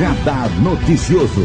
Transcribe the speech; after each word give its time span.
Radar 0.00 0.48
Noticioso. 0.62 1.42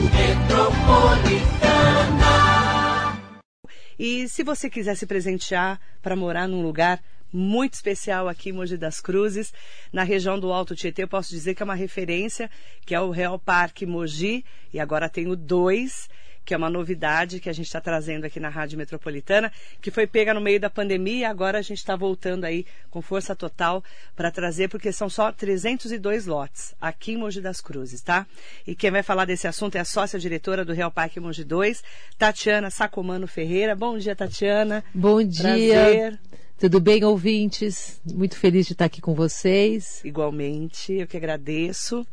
E 4.00 4.30
se 4.30 4.44
você 4.44 4.70
quiser 4.70 4.96
se 4.96 5.06
presentear 5.06 5.78
para 6.02 6.16
morar 6.16 6.48
num 6.48 6.62
lugar 6.62 7.04
muito 7.34 7.74
especial 7.74 8.30
aqui 8.30 8.52
em 8.52 8.54
Mogi 8.54 8.78
das 8.78 9.02
Cruzes, 9.02 9.52
na 9.92 10.04
região 10.04 10.40
do 10.40 10.54
Alto 10.54 10.74
Tietê, 10.74 11.04
eu 11.04 11.08
posso 11.10 11.32
dizer 11.32 11.54
que 11.54 11.64
é 11.64 11.66
uma 11.66 11.76
referência, 11.76 12.50
que 12.86 12.96
é 12.96 13.02
o 13.02 13.12
Real 13.12 13.38
Parque 13.38 13.86
Mogi, 13.86 14.46
e 14.74 14.80
agora 14.80 15.10
tenho 15.10 15.36
dois 15.36 16.08
que 16.46 16.54
é 16.54 16.58
uma 16.58 16.70
novidade 16.70 17.40
que 17.40 17.50
a 17.50 17.54
gente 17.54 17.66
está 17.66 17.82
trazendo 17.82 18.26
aqui 18.26 18.40
na 18.40 18.50
Rádio 18.50 18.78
Metropolitana, 18.78 19.52
que 19.82 19.90
foi 19.90 20.06
pega 20.06 20.34
no 20.34 20.40
meio 20.40 20.60
da 20.60 20.70
pandemia 20.70 21.16
e 21.16 21.26
agora 21.26 21.58
a 21.58 21.62
gente 21.62 21.80
está 21.80 21.96
voltando 21.96 22.46
aí 22.46 22.66
com 22.92 23.02
força 23.02 23.36
total 23.36 23.84
para 24.16 24.30
trazer, 24.30 24.70
porque 24.70 24.92
são 24.92 25.10
só 25.10 25.32
302 25.32 26.28
lotes 26.28 26.76
aqui 26.80 27.14
em 27.14 27.18
Mogi 27.18 27.42
das 27.42 27.60
Cruzes, 27.60 28.02
tá? 28.02 28.28
E 28.66 28.76
quem 28.76 28.92
vai 28.92 29.02
falar 29.02 29.26
desse 29.26 29.48
assunto 29.48 29.76
é 29.76 29.80
a 29.80 29.86
sócia-diretora 29.86 30.64
do 30.64 30.74
Real 30.74 30.92
Parque 30.92 31.20
Mogi 31.20 31.44
2, 31.44 31.84
Tatiana 32.18 32.70
Sacomano 32.70 33.28
Ferreira. 33.28 33.76
Bom 33.76 33.98
dia, 33.98 34.16
Tatiana. 34.16 34.84
Bom 34.94 35.24
dia. 35.24 35.44
Prazer. 35.44 36.20
Tudo 36.58 36.80
bem, 36.80 37.04
ouvintes? 37.04 38.00
Muito 38.06 38.38
feliz 38.38 38.66
de 38.66 38.74
estar 38.74 38.86
aqui 38.86 39.02
com 39.02 39.14
vocês. 39.14 40.00
Igualmente, 40.06 40.94
eu 40.94 41.08
que 41.08 41.18
agradeço. 41.18 42.08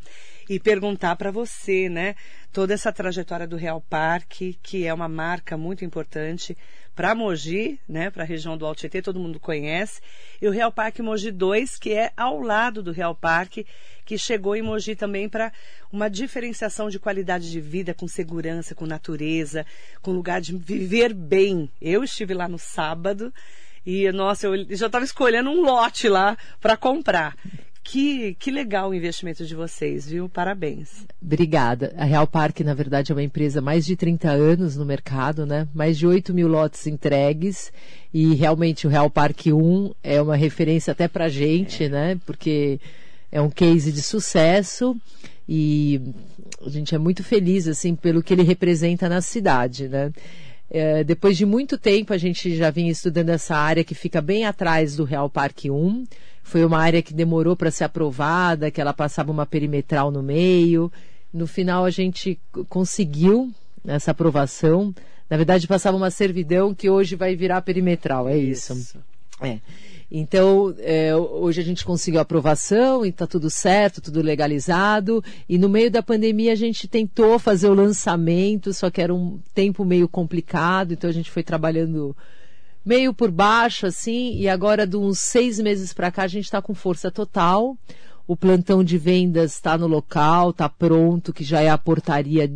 E 0.48 0.58
perguntar 0.58 1.16
para 1.16 1.30
você, 1.30 1.88
né? 1.88 2.14
Toda 2.52 2.74
essa 2.74 2.92
trajetória 2.92 3.46
do 3.46 3.56
Real 3.56 3.80
Parque, 3.80 4.58
que 4.62 4.86
é 4.86 4.92
uma 4.92 5.08
marca 5.08 5.56
muito 5.56 5.84
importante 5.84 6.56
para 6.94 7.14
Mogi, 7.14 7.80
né? 7.88 8.10
Para 8.10 8.22
a 8.22 8.26
região 8.26 8.56
do 8.56 8.66
Alto 8.66 8.80
Tietê, 8.80 9.00
todo 9.00 9.18
mundo 9.18 9.40
conhece. 9.40 10.00
E 10.40 10.46
o 10.46 10.50
Real 10.50 10.70
Parque 10.70 11.02
Mogi 11.02 11.30
2, 11.30 11.78
que 11.78 11.92
é 11.92 12.12
ao 12.16 12.40
lado 12.40 12.82
do 12.82 12.92
Real 12.92 13.14
Parque, 13.14 13.66
que 14.04 14.18
chegou 14.18 14.54
em 14.54 14.62
Mogi 14.62 14.94
também 14.94 15.28
para 15.28 15.52
uma 15.90 16.10
diferenciação 16.10 16.90
de 16.90 16.98
qualidade 16.98 17.50
de 17.50 17.60
vida, 17.60 17.94
com 17.94 18.06
segurança, 18.06 18.74
com 18.74 18.84
natureza, 18.84 19.64
com 20.02 20.12
lugar 20.12 20.40
de 20.40 20.54
viver 20.54 21.14
bem. 21.14 21.70
Eu 21.80 22.04
estive 22.04 22.34
lá 22.34 22.48
no 22.48 22.58
sábado 22.58 23.32
e, 23.84 24.10
nossa, 24.12 24.46
eu 24.46 24.76
já 24.76 24.86
estava 24.86 25.04
escolhendo 25.04 25.50
um 25.50 25.62
lote 25.62 26.08
lá 26.08 26.36
para 26.60 26.76
comprar. 26.76 27.36
Que, 27.84 28.34
que 28.34 28.50
legal 28.50 28.90
o 28.90 28.94
investimento 28.94 29.44
de 29.44 29.54
vocês, 29.54 30.08
viu? 30.08 30.28
Parabéns. 30.28 31.04
Obrigada. 31.20 31.92
A 31.96 32.04
Real 32.04 32.26
Parque, 32.26 32.62
na 32.62 32.74
verdade, 32.74 33.10
é 33.10 33.14
uma 33.14 33.22
empresa 33.22 33.60
mais 33.60 33.84
de 33.84 33.96
30 33.96 34.30
anos 34.30 34.76
no 34.76 34.84
mercado, 34.84 35.44
né? 35.44 35.66
Mais 35.74 35.98
de 35.98 36.06
8 36.06 36.32
mil 36.32 36.46
lotes 36.46 36.86
entregues. 36.86 37.72
E 38.14 38.34
realmente 38.34 38.86
o 38.86 38.90
Real 38.90 39.10
Parque 39.10 39.52
1 39.52 39.92
é 40.02 40.22
uma 40.22 40.36
referência 40.36 40.92
até 40.92 41.08
pra 41.08 41.28
gente, 41.28 41.84
é. 41.84 41.88
né? 41.88 42.20
Porque 42.24 42.78
é 43.32 43.40
um 43.40 43.50
case 43.50 43.90
de 43.90 44.02
sucesso 44.02 44.96
e 45.48 46.00
a 46.64 46.68
gente 46.70 46.94
é 46.94 46.98
muito 46.98 47.24
feliz, 47.24 47.66
assim, 47.66 47.96
pelo 47.96 48.22
que 48.22 48.32
ele 48.32 48.42
representa 48.42 49.08
na 49.08 49.20
cidade, 49.20 49.88
né? 49.88 50.12
É, 50.70 51.04
depois 51.04 51.36
de 51.36 51.44
muito 51.44 51.76
tempo, 51.76 52.14
a 52.14 52.18
gente 52.18 52.56
já 52.56 52.70
vinha 52.70 52.90
estudando 52.90 53.28
essa 53.28 53.56
área 53.56 53.84
que 53.84 53.94
fica 53.94 54.22
bem 54.22 54.46
atrás 54.46 54.96
do 54.96 55.04
Real 55.04 55.28
Parque 55.28 55.70
1. 55.70 56.04
Foi 56.42 56.64
uma 56.64 56.78
área 56.78 57.02
que 57.02 57.14
demorou 57.14 57.56
para 57.56 57.70
ser 57.70 57.84
aprovada, 57.84 58.70
que 58.70 58.80
ela 58.80 58.92
passava 58.92 59.30
uma 59.30 59.46
perimetral 59.46 60.10
no 60.10 60.22
meio. 60.22 60.92
No 61.32 61.46
final, 61.46 61.84
a 61.84 61.90
gente 61.90 62.38
conseguiu 62.68 63.52
essa 63.86 64.10
aprovação. 64.10 64.94
Na 65.30 65.36
verdade, 65.36 65.66
passava 65.66 65.96
uma 65.96 66.10
servidão 66.10 66.74
que 66.74 66.90
hoje 66.90 67.16
vai 67.16 67.34
virar 67.34 67.62
perimetral, 67.62 68.28
é 68.28 68.36
isso. 68.36 68.74
isso. 68.74 68.98
É. 69.40 69.58
Então, 70.14 70.74
é, 70.80 71.16
hoje 71.16 71.62
a 71.62 71.64
gente 71.64 71.86
conseguiu 71.86 72.20
aprovação 72.20 73.04
e 73.04 73.08
está 73.08 73.26
tudo 73.26 73.48
certo, 73.48 74.02
tudo 74.02 74.20
legalizado. 74.20 75.24
E 75.48 75.56
no 75.56 75.70
meio 75.70 75.90
da 75.90 76.02
pandemia 76.02 76.52
a 76.52 76.56
gente 76.56 76.86
tentou 76.86 77.38
fazer 77.38 77.68
o 77.68 77.74
lançamento, 77.74 78.74
só 78.74 78.90
que 78.90 79.00
era 79.00 79.14
um 79.14 79.40
tempo 79.54 79.86
meio 79.86 80.06
complicado, 80.06 80.92
então 80.92 81.08
a 81.08 81.12
gente 81.14 81.30
foi 81.30 81.42
trabalhando 81.42 82.14
meio 82.84 83.14
por 83.14 83.30
baixo, 83.30 83.86
assim, 83.86 84.36
e 84.36 84.48
agora 84.48 84.86
de 84.86 84.96
uns 84.96 85.18
seis 85.18 85.58
meses 85.58 85.92
para 85.92 86.10
cá 86.10 86.24
a 86.24 86.28
gente 86.28 86.44
está 86.44 86.60
com 86.60 86.74
força 86.74 87.10
total. 87.10 87.76
O 88.26 88.36
plantão 88.36 88.84
de 88.84 88.96
vendas 88.98 89.54
está 89.54 89.76
no 89.76 89.86
local, 89.86 90.50
está 90.50 90.68
pronto, 90.68 91.32
que 91.32 91.44
já 91.44 91.60
é 91.60 91.68
a 91.68 91.78
portaria 91.78 92.52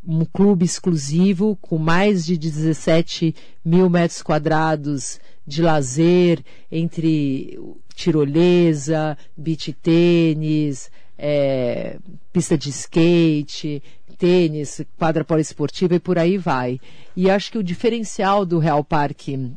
um 0.05 0.25
clube 0.25 0.65
exclusivo 0.65 1.57
com 1.61 1.77
mais 1.77 2.25
de 2.25 2.37
17 2.37 3.35
mil 3.63 3.89
metros 3.89 4.21
quadrados 4.21 5.19
de 5.45 5.61
lazer 5.61 6.43
entre 6.71 7.59
tirolesa, 7.95 9.17
beach 9.37 9.71
tênis, 9.73 10.89
é, 11.17 11.97
pista 12.31 12.57
de 12.57 12.69
skate, 12.69 13.81
tênis, 14.17 14.81
quadra 14.97 15.23
poliesportiva 15.23 15.95
e 15.95 15.99
por 15.99 16.17
aí 16.17 16.37
vai. 16.37 16.79
E 17.15 17.29
acho 17.29 17.51
que 17.51 17.57
o 17.57 17.63
diferencial 17.63 18.45
do 18.45 18.59
Real 18.59 18.83
Parque 18.83 19.51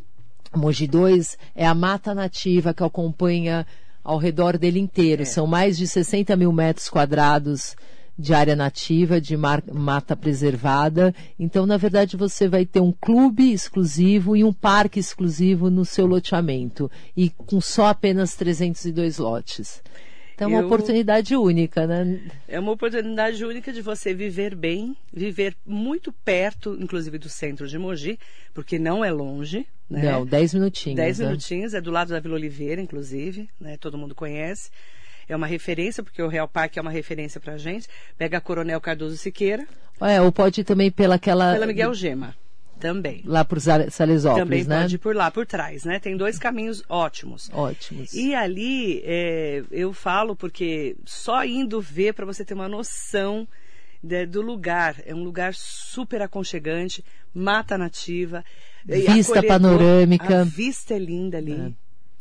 Mogi 0.55 0.87
2 0.87 1.39
é 1.55 1.67
a 1.67 1.75
mata 1.75 2.15
nativa 2.15 2.75
que 2.75 2.83
acompanha 2.83 3.67
ao 4.03 4.19
redor 4.19 4.56
dele 4.56 4.81
inteiro. 4.81 5.22
É. 5.22 5.25
São 5.25 5.47
mais 5.47 5.77
de 5.77 5.87
60 5.87 6.34
mil 6.37 6.53
metros 6.53 6.89
quadrados 6.89 7.77
de 8.19 8.33
área 8.33 8.56
nativa, 8.56 9.21
de 9.21 9.37
mata 9.37 10.17
preservada. 10.17 11.15
Então, 11.38 11.67
na 11.67 11.77
verdade, 11.77 12.17
você 12.17 12.49
vai 12.49 12.65
ter 12.65 12.81
um 12.81 12.93
clube 12.93 13.53
exclusivo 13.53 14.34
e 14.34 14.43
um 14.43 14.53
parque 14.53 14.99
exclusivo 14.99 15.69
no 15.69 15.84
seu 15.84 16.06
loteamento 16.06 16.91
e 17.17 17.28
com 17.28 17.61
só 17.61 17.87
apenas 17.87 18.34
302 18.34 19.19
lotes. 19.19 19.83
Então, 20.36 20.50
é 20.50 20.52
uma 20.52 20.60
Eu... 20.60 20.66
oportunidade 20.66 21.34
única, 21.34 21.86
né? 21.86 22.20
É 22.47 22.60
uma 22.60 22.70
oportunidade 22.70 23.42
única 23.42 23.72
de 23.72 23.80
você 23.80 24.12
viver 24.12 24.54
bem, 24.54 24.94
viver 25.10 25.56
muito 25.64 26.12
perto, 26.12 26.76
inclusive 26.78 27.16
do 27.16 27.28
centro 27.28 27.66
de 27.66 27.78
Mogi, 27.78 28.19
porque 28.52 28.78
não 28.78 29.02
é 29.02 29.10
longe. 29.10 29.66
Né? 29.88 30.12
Não, 30.12 30.26
10 30.26 30.54
minutinhos. 30.54 30.96
10 30.96 31.19
né? 31.19 31.26
minutinhos, 31.26 31.72
é 31.72 31.80
do 31.80 31.91
lado 31.91 32.10
da 32.10 32.20
Vila 32.20 32.34
Oliveira, 32.34 32.82
inclusive, 32.82 33.48
né? 33.58 33.78
Todo 33.78 33.96
mundo 33.96 34.14
conhece 34.14 34.70
é 35.28 35.34
uma 35.34 35.46
referência, 35.46 36.04
porque 36.04 36.22
o 36.22 36.28
Real 36.28 36.46
Parque 36.46 36.78
é 36.78 36.82
uma 36.82 36.90
referência 36.90 37.40
pra 37.40 37.58
gente. 37.58 37.88
Pega 38.16 38.38
a 38.38 38.40
Coronel 38.40 38.81
Cardoso 38.81 39.16
Siqueira. 39.16 39.66
É, 40.00 40.20
ou 40.20 40.31
pode 40.31 40.61
ir 40.61 40.64
também 40.64 40.90
pela 40.90 41.16
aquela. 41.16 41.52
Pela 41.55 41.66
Miguel 41.66 41.93
Gema. 41.94 42.37
Também. 42.78 43.23
Lá 43.25 43.44
por 43.44 43.58
Salesópolis, 43.61 44.44
Também 44.44 44.64
né? 44.64 44.82
pode 44.82 44.94
ir 44.96 44.99
por 44.99 45.17
lá, 45.17 45.31
por 45.31 45.46
trás, 45.46 45.84
né? 45.84 45.99
Tem 45.99 46.17
dois 46.17 46.38
caminhos 46.38 46.82
ótimos. 46.88 47.50
Ótimos. 47.52 48.12
E 48.12 48.34
ali, 48.34 49.02
é, 49.05 49.62
eu 49.70 49.93
falo 49.93 50.37
porque 50.37 50.96
só 51.05 51.44
indo 51.44 51.81
ver 51.81 52.12
para 52.12 52.26
você 52.26 52.44
ter 52.44 52.55
uma 52.55 52.69
noção 52.69 53.49
de, 54.02 54.26
do 54.26 54.43
lugar. 54.43 54.96
É 55.06 55.14
um 55.14 55.25
lugar 55.25 55.55
super 55.55 56.20
aconchegante, 56.20 57.02
mata 57.34 57.78
nativa. 57.78 58.44
Vista 58.84 59.43
panorâmica. 59.43 60.43
A 60.43 60.44
vista 60.44 60.94
é 60.94 60.99
linda 60.99 61.38
ali. 61.38 61.52
É. 61.52 61.73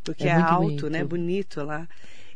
Porque 0.03 0.23
é, 0.23 0.27
é 0.27 0.35
alto, 0.35 0.61
bonito. 0.61 0.89
né? 0.89 1.03
Bonito 1.03 1.63
lá 1.63 1.87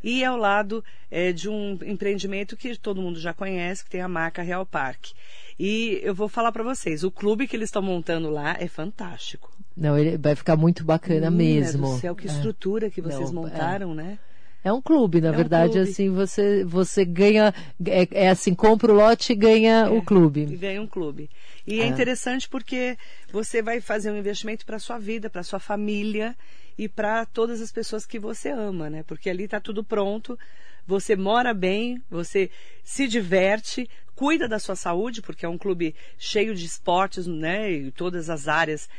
e 0.03 0.23
ao 0.23 0.37
lado 0.37 0.83
é, 1.11 1.31
de 1.31 1.49
um 1.49 1.77
empreendimento 1.85 2.55
que 2.55 2.77
todo 2.77 3.01
mundo 3.01 3.19
já 3.19 3.33
conhece, 3.33 3.83
que 3.83 3.89
tem 3.89 4.01
a 4.01 4.07
marca 4.07 4.41
Real 4.41 4.65
Parque. 4.65 5.13
E 5.59 5.99
eu 6.03 6.15
vou 6.15 6.29
falar 6.29 6.51
para 6.53 6.63
vocês, 6.63 7.03
o 7.03 7.11
clube 7.11 7.47
que 7.47 7.55
eles 7.55 7.67
estão 7.67 7.81
montando 7.81 8.29
lá 8.29 8.55
é 8.59 8.67
fantástico. 8.67 9.51
Não, 9.75 9.97
ele 9.97 10.17
vai 10.17 10.35
ficar 10.35 10.55
muito 10.55 10.83
bacana 10.83 11.29
Menina 11.29 11.65
mesmo. 11.65 11.87
Do 11.95 11.99
céu, 11.99 12.15
que 12.15 12.27
é. 12.27 12.31
estrutura 12.31 12.89
que 12.89 13.01
vocês 13.01 13.31
Não, 13.31 13.45
é. 13.45 13.49
montaram, 13.49 13.91
é. 13.91 13.95
né? 13.95 14.19
É 14.63 14.73
um 14.73 14.81
clube, 14.81 15.21
na 15.21 15.29
É 15.29 15.31
um 15.31 15.35
verdade, 15.35 15.73
clube. 15.73 15.89
assim, 15.89 16.09
você, 16.09 16.63
você 16.65 17.05
ganha, 17.05 17.53
é, 17.85 18.07
é 18.25 18.29
assim, 18.29 18.53
compra 18.53 18.91
o 18.91 18.95
lote 18.95 19.31
e 19.31 19.35
ganha 19.35 19.85
É, 19.85 19.89
o 19.89 19.97
E 19.97 20.01
clube. 20.01 20.45
ganha 20.57 20.81
um 20.81 20.87
clube. 20.87 21.29
E 21.65 21.79
é, 21.79 21.83
É. 21.83 21.87
interessante 21.87 22.47
porque 22.47 22.97
você 23.31 23.61
vai 23.61 23.79
fazer 23.79 24.11
um 24.11 24.17
investimento 24.17 24.65
para 24.65 24.79
sua 24.79 24.97
vida, 24.97 25.29
para 25.29 25.43
sua 25.43 25.59
família 25.59 26.35
e 26.77 26.89
para 26.89 27.25
todas 27.25 27.61
as 27.61 27.71
pessoas 27.71 28.05
que 28.05 28.19
você 28.19 28.49
ama, 28.49 28.89
né? 28.89 29.03
Porque 29.03 29.29
ali 29.29 29.43
está 29.45 29.59
tudo 29.61 29.81
pronto. 29.83 30.37
Você 30.89 31.15
mora 31.15 31.53
bem, 31.53 32.01
você 32.09 32.49
se 32.83 33.07
diverte, 33.07 33.87
cuida 34.15 34.47
da 34.47 34.57
sua 34.57 34.75
saúde, 34.75 35.21
porque 35.21 35.45
é 35.45 35.47
um 35.47 35.55
clube 35.55 35.93
cheio 36.17 36.55
de 36.55 36.65
esportes, 36.65 37.27
né? 37.27 37.71
E 37.71 37.91
todas 37.91 38.27
as 38.27 38.47
áreas 38.47 38.89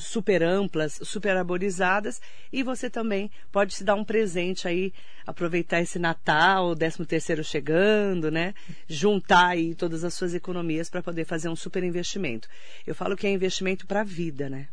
super 0.00 0.42
amplas, 0.42 0.98
super 1.02 1.36
arborizadas, 1.36 2.22
e 2.50 2.62
você 2.62 2.88
também 2.88 3.30
pode 3.52 3.74
se 3.74 3.84
dar 3.84 3.96
um 3.96 4.02
presente 4.02 4.66
aí, 4.66 4.94
aproveitar 5.26 5.82
esse 5.82 5.98
Natal, 5.98 6.68
o 6.68 6.74
13 6.74 7.04
terceiro 7.04 7.44
chegando, 7.44 8.30
né? 8.30 8.54
Juntar 8.88 9.48
aí 9.48 9.74
todas 9.74 10.04
as 10.04 10.14
suas 10.14 10.32
economias 10.32 10.88
para 10.88 11.02
poder 11.02 11.26
fazer 11.26 11.50
um 11.50 11.56
super 11.56 11.84
investimento. 11.84 12.48
Eu 12.86 12.94
falo 12.94 13.14
que 13.14 13.26
é 13.26 13.30
investimento 13.30 13.86
para 13.86 14.00
a 14.00 14.04
vida, 14.04 14.48
né? 14.48 14.68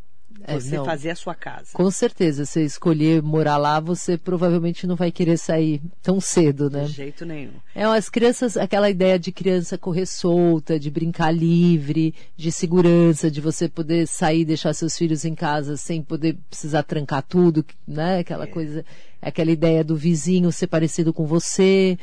É, 0.45 0.59
Você 0.59 0.75
não. 0.75 0.85
fazer 0.85 1.11
a 1.11 1.15
sua 1.15 1.33
casa. 1.33 1.69
Com 1.73 1.89
certeza, 1.89 2.45
se 2.45 2.61
escolher 2.63 3.21
morar 3.21 3.57
lá, 3.57 3.79
você 3.79 4.17
provavelmente 4.17 4.85
não 4.85 4.95
vai 4.95 5.11
querer 5.11 5.37
sair 5.37 5.81
tão 6.01 6.19
cedo, 6.19 6.69
né? 6.69 6.85
De 6.85 6.91
jeito 6.91 7.25
nenhum. 7.25 7.53
É, 7.73 7.83
as 7.83 8.09
crianças, 8.09 8.57
aquela 8.57 8.89
ideia 8.89 9.17
de 9.17 9.31
criança 9.31 9.77
correr 9.77 10.05
solta, 10.05 10.79
de 10.79 10.91
brincar 10.91 11.31
livre, 11.31 12.13
de 12.35 12.51
segurança, 12.51 13.31
de 13.31 13.39
você 13.39 13.69
poder 13.69 14.07
sair 14.07 14.41
e 14.41 14.45
deixar 14.45 14.73
seus 14.73 14.97
filhos 14.97 15.23
em 15.23 15.35
casa 15.35 15.77
sem 15.77 16.01
poder 16.01 16.37
precisar 16.49 16.83
trancar 16.83 17.23
tudo, 17.23 17.65
né? 17.87 18.19
Aquela 18.19 18.47
coisa, 18.47 18.83
aquela 19.21 19.51
ideia 19.51 19.83
do 19.83 19.95
vizinho 19.95 20.51
ser 20.51 20.67
parecido 20.67 21.13
com 21.13 21.25
você. 21.25 21.97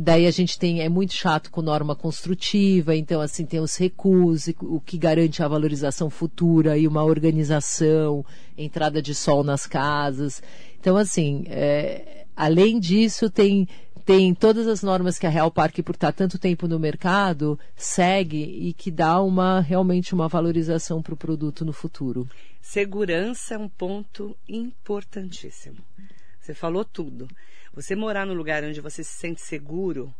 Daí 0.00 0.26
a 0.26 0.30
gente 0.30 0.58
tem, 0.58 0.80
é 0.80 0.88
muito 0.88 1.14
chato 1.14 1.50
com 1.52 1.62
norma 1.62 1.94
construtiva, 1.94 2.96
então 2.96 3.20
assim 3.20 3.46
tem 3.46 3.60
os 3.60 3.76
recuos, 3.76 4.48
e 4.48 4.56
o 4.60 4.80
que 4.80 4.98
garante 4.98 5.40
a 5.42 5.46
valorização 5.46 6.10
futura 6.10 6.76
e 6.76 6.88
uma 6.88 7.04
organização, 7.04 8.26
entrada 8.58 9.00
de 9.00 9.14
sol 9.14 9.44
nas 9.44 9.66
casas. 9.66 10.42
Então 10.80 10.96
assim, 10.96 11.44
é, 11.46 12.26
além 12.34 12.80
disso 12.80 13.30
tem 13.30 13.68
tem 14.04 14.34
todas 14.34 14.66
as 14.66 14.82
normas 14.82 15.18
que 15.18 15.26
a 15.26 15.30
Real 15.30 15.50
Parque, 15.50 15.82
por 15.82 15.94
estar 15.94 16.12
tanto 16.12 16.38
tempo 16.38 16.68
no 16.68 16.78
mercado, 16.78 17.58
segue 17.74 18.42
e 18.42 18.74
que 18.74 18.90
dá 18.90 19.22
uma 19.22 19.60
realmente 19.60 20.12
uma 20.12 20.28
valorização 20.28 21.00
para 21.00 21.14
o 21.14 21.16
produto 21.16 21.64
no 21.64 21.72
futuro. 21.72 22.28
Segurança 22.60 23.54
é 23.54 23.58
um 23.58 23.68
ponto 23.68 24.36
importantíssimo. 24.46 25.78
Você 26.44 26.52
falou 26.52 26.84
tudo. 26.84 27.26
Você 27.72 27.96
morar 27.96 28.26
no 28.26 28.34
lugar 28.34 28.62
onde 28.62 28.78
você 28.80 29.02
se 29.02 29.12
sente 29.12 29.40
seguro 29.40 30.14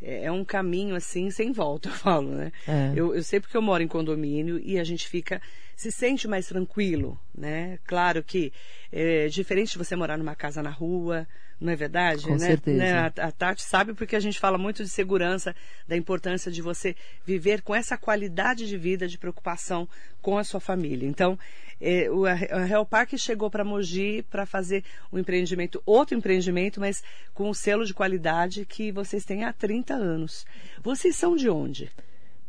é, 0.00 0.24
é 0.24 0.32
um 0.32 0.42
caminho 0.42 0.96
assim 0.96 1.30
sem 1.30 1.52
volta, 1.52 1.88
eu 1.90 1.94
falo, 1.94 2.30
né? 2.30 2.50
É. 2.66 2.92
Eu, 2.96 3.14
eu 3.14 3.22
sei 3.22 3.40
porque 3.40 3.56
eu 3.56 3.62
moro 3.62 3.82
em 3.82 3.88
condomínio 3.88 4.58
e 4.58 4.78
a 4.78 4.84
gente 4.84 5.06
fica 5.06 5.40
se 5.74 5.92
sente 5.92 6.26
mais 6.26 6.46
tranquilo, 6.46 7.20
né? 7.36 7.78
Claro 7.84 8.22
que 8.22 8.50
é 8.90 9.28
diferente 9.28 9.72
de 9.72 9.78
você 9.78 9.94
morar 9.94 10.16
numa 10.16 10.34
casa 10.34 10.62
na 10.62 10.70
rua, 10.70 11.28
não 11.60 11.70
é 11.70 11.76
verdade? 11.76 12.24
Com 12.24 12.32
né? 12.32 12.38
certeza. 12.38 12.78
Né? 12.78 12.98
A, 12.98 13.06
a 13.06 13.30
Tati 13.30 13.62
sabe 13.62 13.92
porque 13.92 14.16
a 14.16 14.20
gente 14.20 14.40
fala 14.40 14.56
muito 14.56 14.82
de 14.82 14.88
segurança, 14.88 15.54
da 15.86 15.94
importância 15.94 16.50
de 16.50 16.62
você 16.62 16.96
viver 17.26 17.60
com 17.60 17.74
essa 17.74 17.98
qualidade 17.98 18.66
de 18.66 18.78
vida, 18.78 19.06
de 19.06 19.18
preocupação 19.18 19.86
com 20.22 20.38
a 20.38 20.44
sua 20.44 20.60
família. 20.60 21.06
Então, 21.06 21.38
é, 21.80 22.10
o, 22.10 22.24
a 22.24 22.32
a 22.32 22.64
Real 22.64 22.86
Park 22.86 23.16
chegou 23.16 23.50
para 23.50 23.64
Mogi 23.64 24.24
para 24.30 24.46
fazer 24.46 24.84
um 25.12 25.18
empreendimento, 25.18 25.82
outro 25.84 26.16
empreendimento, 26.16 26.80
mas 26.80 27.02
com 27.34 27.50
um 27.50 27.54
selo 27.54 27.84
de 27.84 27.94
qualidade 27.94 28.64
que 28.64 28.90
vocês 28.90 29.24
têm 29.24 29.44
há 29.44 29.52
30 29.52 29.94
anos. 29.94 30.46
Vocês 30.82 31.16
são 31.16 31.36
de 31.36 31.48
onde? 31.48 31.90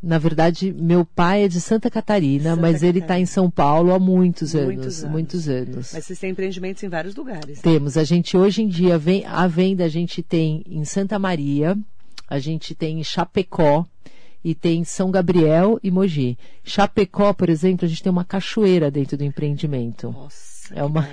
Na 0.01 0.19
verdade, 0.19 0.71
meu 0.71 1.03
pai 1.03 1.45
é 1.45 1.47
de 1.47 1.59
Santa 1.59 1.89
Catarina, 1.89 2.51
Santa 2.51 2.61
mas 2.61 2.83
ele 2.83 2.99
está 2.99 3.19
em 3.19 3.25
São 3.25 3.49
Paulo 3.49 3.91
há 3.91 3.99
muitos 3.99 4.55
anos. 4.55 4.67
Muitos 4.67 4.99
anos. 4.99 5.11
Muitos 5.11 5.49
anos. 5.49 5.91
Mas 5.93 6.05
vocês 6.05 6.19
têm 6.19 6.29
empreendimentos 6.29 6.83
em 6.83 6.89
vários 6.89 7.15
lugares. 7.15 7.59
Temos. 7.61 7.97
A 7.97 8.03
gente 8.03 8.37
hoje 8.37 8.61
em 8.61 8.67
dia 8.67 8.97
vem 8.97 9.25
à 9.25 9.47
venda, 9.47 9.85
a 9.85 9.89
gente 9.89 10.21
tem 10.21 10.63
em 10.67 10.85
Santa 10.85 11.17
Maria, 11.17 11.75
a 12.29 12.37
gente 12.37 12.75
tem 12.75 12.99
em 12.99 13.03
Chapecó 13.03 13.85
e 14.43 14.55
tem 14.55 14.81
em 14.81 14.83
São 14.83 15.11
Gabriel 15.11 15.79
e 15.83 15.91
Mogi. 15.91 16.37
Chapecó, 16.63 17.33
por 17.33 17.49
exemplo, 17.49 17.85
a 17.85 17.89
gente 17.89 18.03
tem 18.03 18.11
uma 18.11 18.25
cachoeira 18.25 18.89
dentro 18.89 19.17
do 19.17 19.23
empreendimento. 19.23 20.11
Nossa, 20.11 20.73
É 20.73 20.83
uma. 20.83 21.07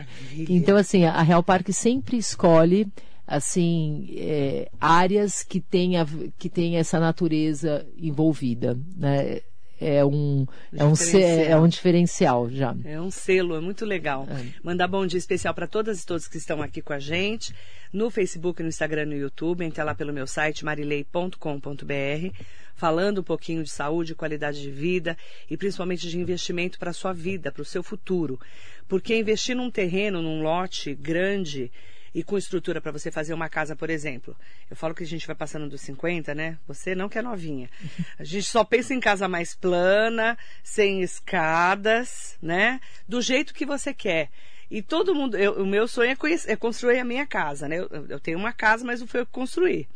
Então, 0.49 0.77
assim, 0.77 1.05
a 1.05 1.23
Real 1.23 1.43
Parque 1.43 1.73
sempre 1.73 2.17
escolhe 2.17 2.87
assim 3.27 4.07
é, 4.19 4.69
áreas 4.79 5.43
que 5.43 5.59
tenha 5.59 6.07
que 6.39 6.51
tem 6.51 6.77
essa 6.77 7.01
natureza 7.01 7.87
envolvida, 7.97 8.79
né? 8.97 9.41
É 9.85 10.03
um 10.05 10.47
é 10.73 10.83
um, 10.83 10.93
Diferencial. 10.93 11.51
é 11.51 11.57
um 11.61 11.69
diferencial 11.69 12.51
já. 12.51 12.75
É 12.85 12.99
um 12.99 13.11
selo, 13.11 13.55
é 13.55 13.61
muito 13.61 13.85
legal. 13.85 14.27
É. 14.31 14.47
Mandar 14.63 14.89
bom 14.89 15.07
dia 15.07 15.19
especial 15.19 15.53
para 15.53 15.67
todas 15.67 16.03
e 16.03 16.07
todos 16.07 16.27
que 16.27 16.39
estão 16.39 16.63
aqui 16.63 16.81
com 16.81 16.95
a 16.95 16.99
gente, 16.99 17.55
no 17.93 18.11
Facebook, 18.11 18.63
no 18.63 18.69
Instagram 18.71 19.07
no 19.07 19.17
YouTube. 19.17 19.63
Entra 19.63 19.85
lá 19.85 19.95
pelo 19.95 20.13
meu 20.13 20.27
site 20.27 20.65
marilei.com.br, 20.65 22.37
falando 22.75 23.21
um 23.21 23.25
pouquinho 23.25 23.63
de 23.63 23.71
saúde, 23.71 24.15
qualidade 24.15 24.63
de 24.63 24.71
vida 24.71 25.17
e 25.51 25.57
principalmente 25.57 26.09
de 26.09 26.19
investimento 26.19 26.79
para 26.79 26.91
a 26.91 26.95
sua 26.95 27.13
vida, 27.13 27.53
para 27.53 27.63
o 27.63 27.67
seu 27.67 27.83
futuro. 27.83 28.41
Porque 28.89 29.17
investir 29.17 29.55
num 29.55 29.71
terreno, 29.71 30.23
num 30.23 30.43
lote 30.43 30.95
grande 30.95 31.71
e 32.15 32.23
com 32.23 32.39
estrutura 32.39 32.81
para 32.81 32.93
você 32.93 33.11
fazer 33.11 33.35
uma 33.35 33.49
casa, 33.49 33.75
por 33.75 33.91
exemplo. 33.91 34.37
Eu 34.71 34.77
falo 34.77 34.95
que 34.95 35.03
a 35.03 35.07
gente 35.07 35.27
vai 35.27 35.35
passando 35.35 35.69
dos 35.69 35.81
50, 35.81 36.35
né? 36.35 36.59
Você 36.69 36.95
não 36.95 37.09
que 37.09 37.19
é 37.19 37.23
novinha. 37.23 37.69
A 38.19 38.25
gente 38.25 38.45
só 38.47 38.63
pensa 38.63 38.95
em 38.95 39.01
casa 39.01 39.27
mais 39.27 39.55
plana, 39.55 40.39
sem 40.63 41.03
escadas, 41.03 42.37
né? 42.41 42.81
Do 43.09 43.21
jeito 43.21 43.53
que 43.53 43.67
você 43.67 43.93
quer. 43.93 44.31
E 44.71 44.81
todo 44.81 45.15
mundo, 45.15 45.37
eu- 45.37 45.63
o 45.63 45.67
meu 45.67 45.87
sonho 45.89 46.11
é, 46.11 46.17
conhecer- 46.17 46.51
é 46.53 46.57
construir 46.57 46.99
a 46.99 47.05
minha 47.05 47.27
casa, 47.27 47.69
né? 47.69 47.79
Eu, 47.79 48.07
eu 48.09 48.21
tenho 48.21 48.39
uma 48.39 48.53
casa, 48.53 48.85
mas 48.85 49.01
não 49.01 49.07
foi 49.07 49.21
eu 49.21 49.27
que 49.27 49.33
construí. 49.33 49.87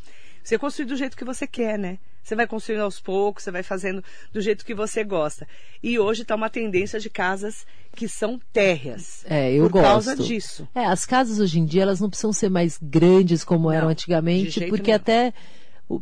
Você 0.43 0.59
construir 0.59 0.87
do 0.87 0.97
jeito 0.97 1.17
que 1.17 1.25
você 1.25 1.47
quer, 1.47 1.79
né? 1.79 1.99
Você 2.29 2.37
vai 2.37 2.47
construindo 2.47 2.83
aos 2.83 3.01
poucos, 3.01 3.43
você 3.43 3.51
vai 3.51 3.63
fazendo 3.63 4.05
do 4.35 4.41
jeito 4.43 4.63
que 4.65 4.75
você 4.75 5.03
gosta. 5.03 5.49
E 5.83 5.99
hoje 5.99 6.23
está 6.23 6.35
uma 6.35 6.51
tendência 6.51 7.01
de 7.01 7.09
casas 7.09 7.67
que 7.97 8.07
são 8.07 8.39
térreas. 8.53 9.25
É, 9.29 9.51
eu 9.51 9.63
por 9.63 9.73
gosto. 9.73 9.85
causa 9.85 10.15
disso. 10.17 10.69
É, 10.75 10.85
as 10.85 11.07
casas 11.07 11.39
hoje 11.41 11.59
em 11.59 11.65
dia 11.65 11.81
elas 11.83 12.01
não 12.01 12.11
precisam 12.11 12.33
ser 12.35 12.51
mais 12.51 12.79
grandes 12.83 13.43
como 13.43 13.71
eram 13.71 13.87
Não, 13.87 13.89
de 13.89 13.93
antigamente, 13.95 14.67
porque 14.67 14.91
nenhum. 14.91 14.97
até 14.97 15.33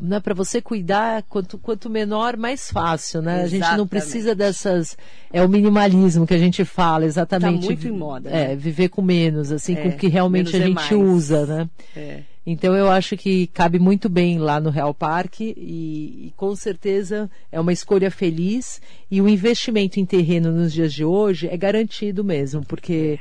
né, 0.00 0.18
para 0.18 0.34
você 0.34 0.60
cuidar, 0.60 1.22
quanto, 1.28 1.56
quanto 1.58 1.88
menor, 1.88 2.36
mais 2.36 2.72
fácil, 2.72 3.22
né? 3.22 3.42
A 3.42 3.46
gente 3.46 3.60
não 3.60 3.66
Exatamente. 3.68 3.88
precisa 3.88 4.34
dessas. 4.34 4.96
É 5.32 5.40
o 5.44 5.48
minimalismo 5.48 6.26
que 6.26 6.34
a 6.34 6.38
gente 6.38 6.64
fala, 6.64 7.04
exatamente. 7.04 7.60
Tá 7.60 7.66
muito 7.66 7.86
em 7.86 7.92
moda, 7.92 8.28
É, 8.30 8.48
né? 8.48 8.56
viver 8.56 8.88
com 8.88 9.00
menos, 9.00 9.52
assim, 9.52 9.74
É, 9.76 9.82
com 9.82 9.88
o 9.90 9.96
que 9.96 10.08
realmente 10.08 10.56
a 10.56 10.58
é 10.58 10.62
gente 10.62 10.74
mais. 10.74 10.90
usa, 10.90 11.46
né? 11.46 11.70
É. 11.96 12.22
Então 12.46 12.76
eu 12.76 12.88
acho 12.88 13.16
que 13.16 13.48
cabe 13.48 13.76
muito 13.80 14.08
bem 14.08 14.38
lá 14.38 14.60
no 14.60 14.70
Real 14.70 14.94
Parque 14.94 15.52
e, 15.56 16.28
e 16.28 16.32
com 16.36 16.54
certeza 16.54 17.28
é 17.50 17.58
uma 17.58 17.72
escolha 17.72 18.08
feliz 18.08 18.80
e 19.10 19.20
o 19.20 19.28
investimento 19.28 19.98
em 19.98 20.06
terreno 20.06 20.52
nos 20.52 20.72
dias 20.72 20.92
de 20.94 21.04
hoje 21.04 21.48
é 21.48 21.56
garantido 21.56 22.22
mesmo, 22.22 22.64
porque 22.64 23.18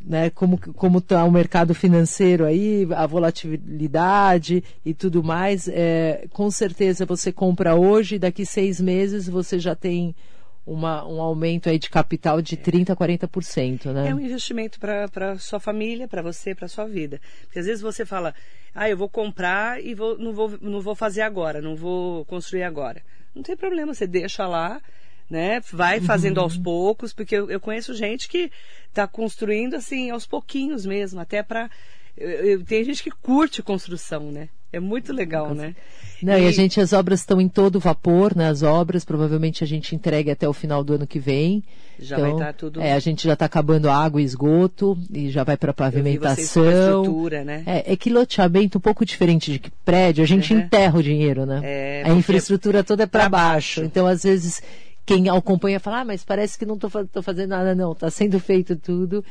né, 0.00 0.30
como 0.30 0.56
como 0.74 0.98
está 0.98 1.24
o 1.24 1.30
mercado 1.30 1.74
financeiro 1.74 2.44
aí, 2.44 2.86
a 2.94 3.04
volatilidade 3.04 4.62
e 4.84 4.94
tudo 4.94 5.24
mais, 5.24 5.66
é, 5.66 6.28
com 6.32 6.48
certeza 6.48 7.04
você 7.04 7.32
compra 7.32 7.74
hoje, 7.74 8.16
daqui 8.16 8.46
seis 8.46 8.80
meses 8.80 9.28
você 9.28 9.58
já 9.58 9.74
tem 9.74 10.14
uma, 10.66 11.06
um 11.06 11.20
aumento 11.22 11.68
aí 11.68 11.78
de 11.78 11.88
capital 11.88 12.42
de 12.42 12.56
30% 12.56 12.90
a 12.90 12.96
40%, 12.96 13.92
né? 13.92 14.08
É 14.08 14.14
um 14.14 14.18
investimento 14.18 14.80
para 14.80 15.38
sua 15.38 15.60
família, 15.60 16.08
para 16.08 16.20
você, 16.20 16.54
para 16.54 16.66
sua 16.66 16.86
vida. 16.86 17.20
Porque 17.42 17.60
às 17.60 17.66
vezes 17.66 17.80
você 17.80 18.04
fala, 18.04 18.34
ah, 18.74 18.90
eu 18.90 18.96
vou 18.96 19.08
comprar 19.08 19.82
e 19.82 19.94
vou, 19.94 20.18
não, 20.18 20.32
vou, 20.32 20.58
não 20.60 20.80
vou 20.80 20.96
fazer 20.96 21.22
agora, 21.22 21.62
não 21.62 21.76
vou 21.76 22.24
construir 22.24 22.64
agora. 22.64 23.00
Não 23.32 23.42
tem 23.42 23.56
problema, 23.56 23.94
você 23.94 24.08
deixa 24.08 24.46
lá, 24.48 24.80
né? 25.30 25.60
Vai 25.72 26.00
fazendo 26.00 26.40
aos 26.40 26.56
poucos, 26.56 27.12
porque 27.12 27.36
eu, 27.36 27.48
eu 27.48 27.60
conheço 27.60 27.94
gente 27.94 28.28
que 28.28 28.50
está 28.88 29.06
construindo 29.06 29.74
assim 29.74 30.10
aos 30.10 30.26
pouquinhos 30.26 30.84
mesmo, 30.84 31.20
até 31.20 31.44
para 31.44 31.70
tem 32.66 32.84
gente 32.84 33.02
que 33.02 33.10
curte 33.10 33.62
construção, 33.62 34.30
né? 34.32 34.48
É 34.72 34.80
muito 34.80 35.12
legal, 35.12 35.54
né? 35.54 35.74
Não, 36.22 36.36
e... 36.36 36.46
a 36.46 36.50
gente, 36.50 36.80
as 36.80 36.92
obras 36.92 37.20
estão 37.20 37.40
em 37.40 37.48
todo 37.48 37.78
vapor, 37.78 38.36
né? 38.36 38.48
As 38.48 38.62
obras, 38.62 39.04
provavelmente 39.04 39.62
a 39.62 39.66
gente 39.66 39.94
entregue 39.94 40.30
até 40.30 40.48
o 40.48 40.52
final 40.52 40.82
do 40.82 40.94
ano 40.94 41.06
que 41.06 41.18
vem. 41.18 41.62
Já 41.98 42.16
então, 42.16 42.30
vai 42.30 42.40
estar 42.40 42.52
tudo. 42.52 42.80
É, 42.80 42.92
a 42.92 42.98
gente 42.98 43.24
já 43.24 43.32
está 43.32 43.46
acabando 43.46 43.88
água 43.88 44.20
e 44.20 44.24
esgoto 44.24 44.98
e 45.10 45.30
já 45.30 45.44
vai 45.44 45.56
para 45.56 45.72
pavimentação. 45.72 46.64
Eu 46.64 46.70
vi 46.70 46.76
vocês 46.76 46.88
estrutura, 46.88 47.44
né? 47.44 47.62
É, 47.64 47.92
é 47.92 47.96
que 47.96 48.10
loteamento 48.10 48.78
um 48.78 48.80
pouco 48.80 49.04
diferente 49.04 49.52
de 49.52 49.58
que 49.58 49.70
prédio, 49.84 50.22
a 50.22 50.26
gente 50.26 50.52
Uhum. 50.52 50.60
enterra 50.60 50.98
o 50.98 51.02
dinheiro, 51.02 51.46
né? 51.46 51.60
É, 51.62 52.02
a 52.04 52.12
infraestrutura 52.12 52.84
toda 52.84 53.04
é 53.04 53.06
para 53.06 53.20
pra 53.20 53.28
baixo. 53.30 53.80
baixo. 53.80 53.84
Então, 53.84 54.06
às 54.06 54.24
vezes, 54.24 54.60
quem 55.06 55.28
acompanha 55.28 55.80
fala, 55.80 56.00
ah, 56.00 56.04
mas 56.04 56.24
parece 56.24 56.58
que 56.58 56.66
não 56.66 56.74
estou 56.74 57.22
fazendo 57.22 57.50
nada, 57.50 57.74
não. 57.74 57.92
Está 57.92 58.10
sendo 58.10 58.38
feito 58.38 58.76
tudo. 58.76 59.24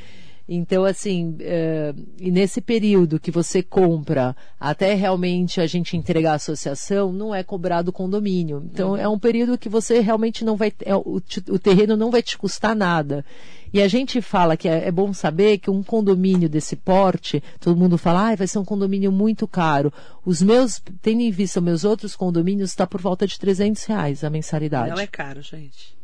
Então, 0.48 0.86
assim, 0.86 1.36
é, 1.40 1.94
e 2.20 2.30
nesse 2.30 2.62
período 2.62 3.20
que 3.20 3.32
você 3.32 3.64
compra 3.64 4.36
até 4.60 4.94
realmente 4.94 5.60
a 5.60 5.66
gente 5.66 5.98
entregar 5.98 6.34
a 6.34 6.36
associação, 6.36 7.12
não 7.12 7.34
é 7.34 7.44
cobrado 7.44 7.92
condomínio. 7.92 8.64
Então, 8.72 8.92
uhum. 8.92 8.98
é 8.98 9.08
um 9.08 9.18
período 9.18 9.58
que 9.58 9.68
você 9.68 10.00
realmente 10.02 10.46
não 10.46 10.56
vai. 10.56 10.72
É, 10.82 10.96
o, 10.96 11.20
terreno 11.60 11.98
não 11.98 12.12
vai 12.12 12.22
te 12.22 12.38
custar 12.38 12.76
nada. 12.76 13.26
E 13.74 13.82
a 13.82 13.88
gente 13.88 14.22
fala 14.22 14.56
que 14.56 14.70
é, 14.70 14.88
é, 14.88 14.92
bom 14.92 15.12
saber 15.14 15.58
que 15.58 15.70
um 15.70 15.82
condomínio 15.82 16.48
desse 16.48 16.76
porte, 16.76 17.44
todo 17.60 17.76
mundo 17.76 17.98
fala, 17.98 18.30
ah, 18.32 18.36
vai 18.36 18.48
ser 18.48 18.60
um 18.60 18.64
condomínio 18.64 19.12
muito 19.12 19.48
caro. 19.48 19.92
Os 20.24 20.42
meus, 20.42 20.82
tendo 21.02 21.22
em 21.22 21.32
vista 21.32 21.60
meus 21.60 21.84
outros 21.84 22.16
condomínios, 22.16 22.70
está 22.70 22.86
por 22.86 23.02
volta 23.02 23.26
de 23.26 23.38
300 23.40 23.84
reais 23.84 24.24
a 24.24 24.30
mensalidade. 24.30 24.92
Não 24.92 25.00
é 25.00 25.08
caro, 25.08 25.42
gente. 25.42 25.98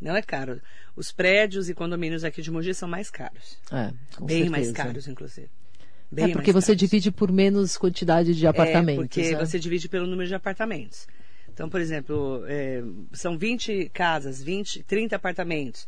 Não 0.00 0.16
é 0.16 0.22
caro. 0.22 0.60
Os 0.94 1.10
prédios 1.10 1.68
e 1.68 1.74
condomínios 1.74 2.24
aqui 2.24 2.40
de 2.40 2.50
Mogi 2.50 2.72
são 2.74 2.88
mais 2.88 3.10
caros. 3.10 3.58
É, 3.72 3.90
Bem 4.20 4.44
certeza. 4.44 4.50
mais 4.50 4.72
caros, 4.72 5.08
inclusive. 5.08 5.46
É, 5.46 6.14
Bem 6.14 6.24
é 6.26 6.32
porque 6.32 6.52
você 6.52 6.68
caros. 6.68 6.80
divide 6.80 7.10
por 7.10 7.32
menos 7.32 7.76
quantidade 7.76 8.34
de 8.34 8.46
apartamentos. 8.46 9.04
É, 9.04 9.06
porque 9.06 9.30
né? 9.32 9.44
você 9.44 9.58
divide 9.58 9.88
pelo 9.88 10.06
número 10.06 10.28
de 10.28 10.34
apartamentos. 10.34 11.06
Então, 11.52 11.68
por 11.68 11.80
exemplo, 11.80 12.44
é, 12.46 12.82
são 13.12 13.36
20 13.36 13.90
casas, 13.92 14.40
20, 14.40 14.84
30 14.84 15.16
apartamentos. 15.16 15.86